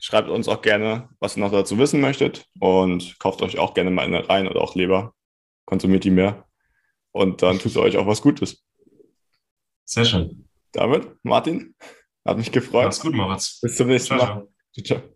Schreibt 0.00 0.28
uns 0.28 0.48
auch 0.48 0.62
gerne, 0.62 1.08
was 1.18 1.36
ihr 1.36 1.40
noch 1.40 1.50
dazu 1.50 1.78
wissen 1.78 2.00
möchtet 2.00 2.46
und 2.60 3.18
kauft 3.18 3.42
euch 3.42 3.58
auch 3.58 3.74
gerne 3.74 3.90
mal 3.90 4.04
eine 4.04 4.28
rein 4.28 4.46
oder 4.46 4.60
auch 4.60 4.74
Leber. 4.74 5.14
Konsumiert 5.64 6.04
die 6.04 6.10
mehr. 6.10 6.46
Und 7.12 7.42
dann 7.42 7.58
tut 7.58 7.74
ihr 7.74 7.82
euch 7.82 7.96
auch 7.96 8.06
was 8.06 8.22
Gutes. 8.22 8.64
Sehr 9.84 10.04
schön. 10.04 10.48
David, 10.72 11.08
Martin, 11.22 11.74
hat 12.24 12.36
mich 12.36 12.52
gefreut. 12.52 12.84
Mach's 12.84 13.00
gut, 13.00 13.14
Moritz. 13.14 13.60
Bis 13.60 13.76
zum 13.76 13.88
nächsten 13.88 14.16
ciao, 14.16 14.18
Mal. 14.18 14.48
Ciao. 14.72 14.84
ciao. 14.84 15.15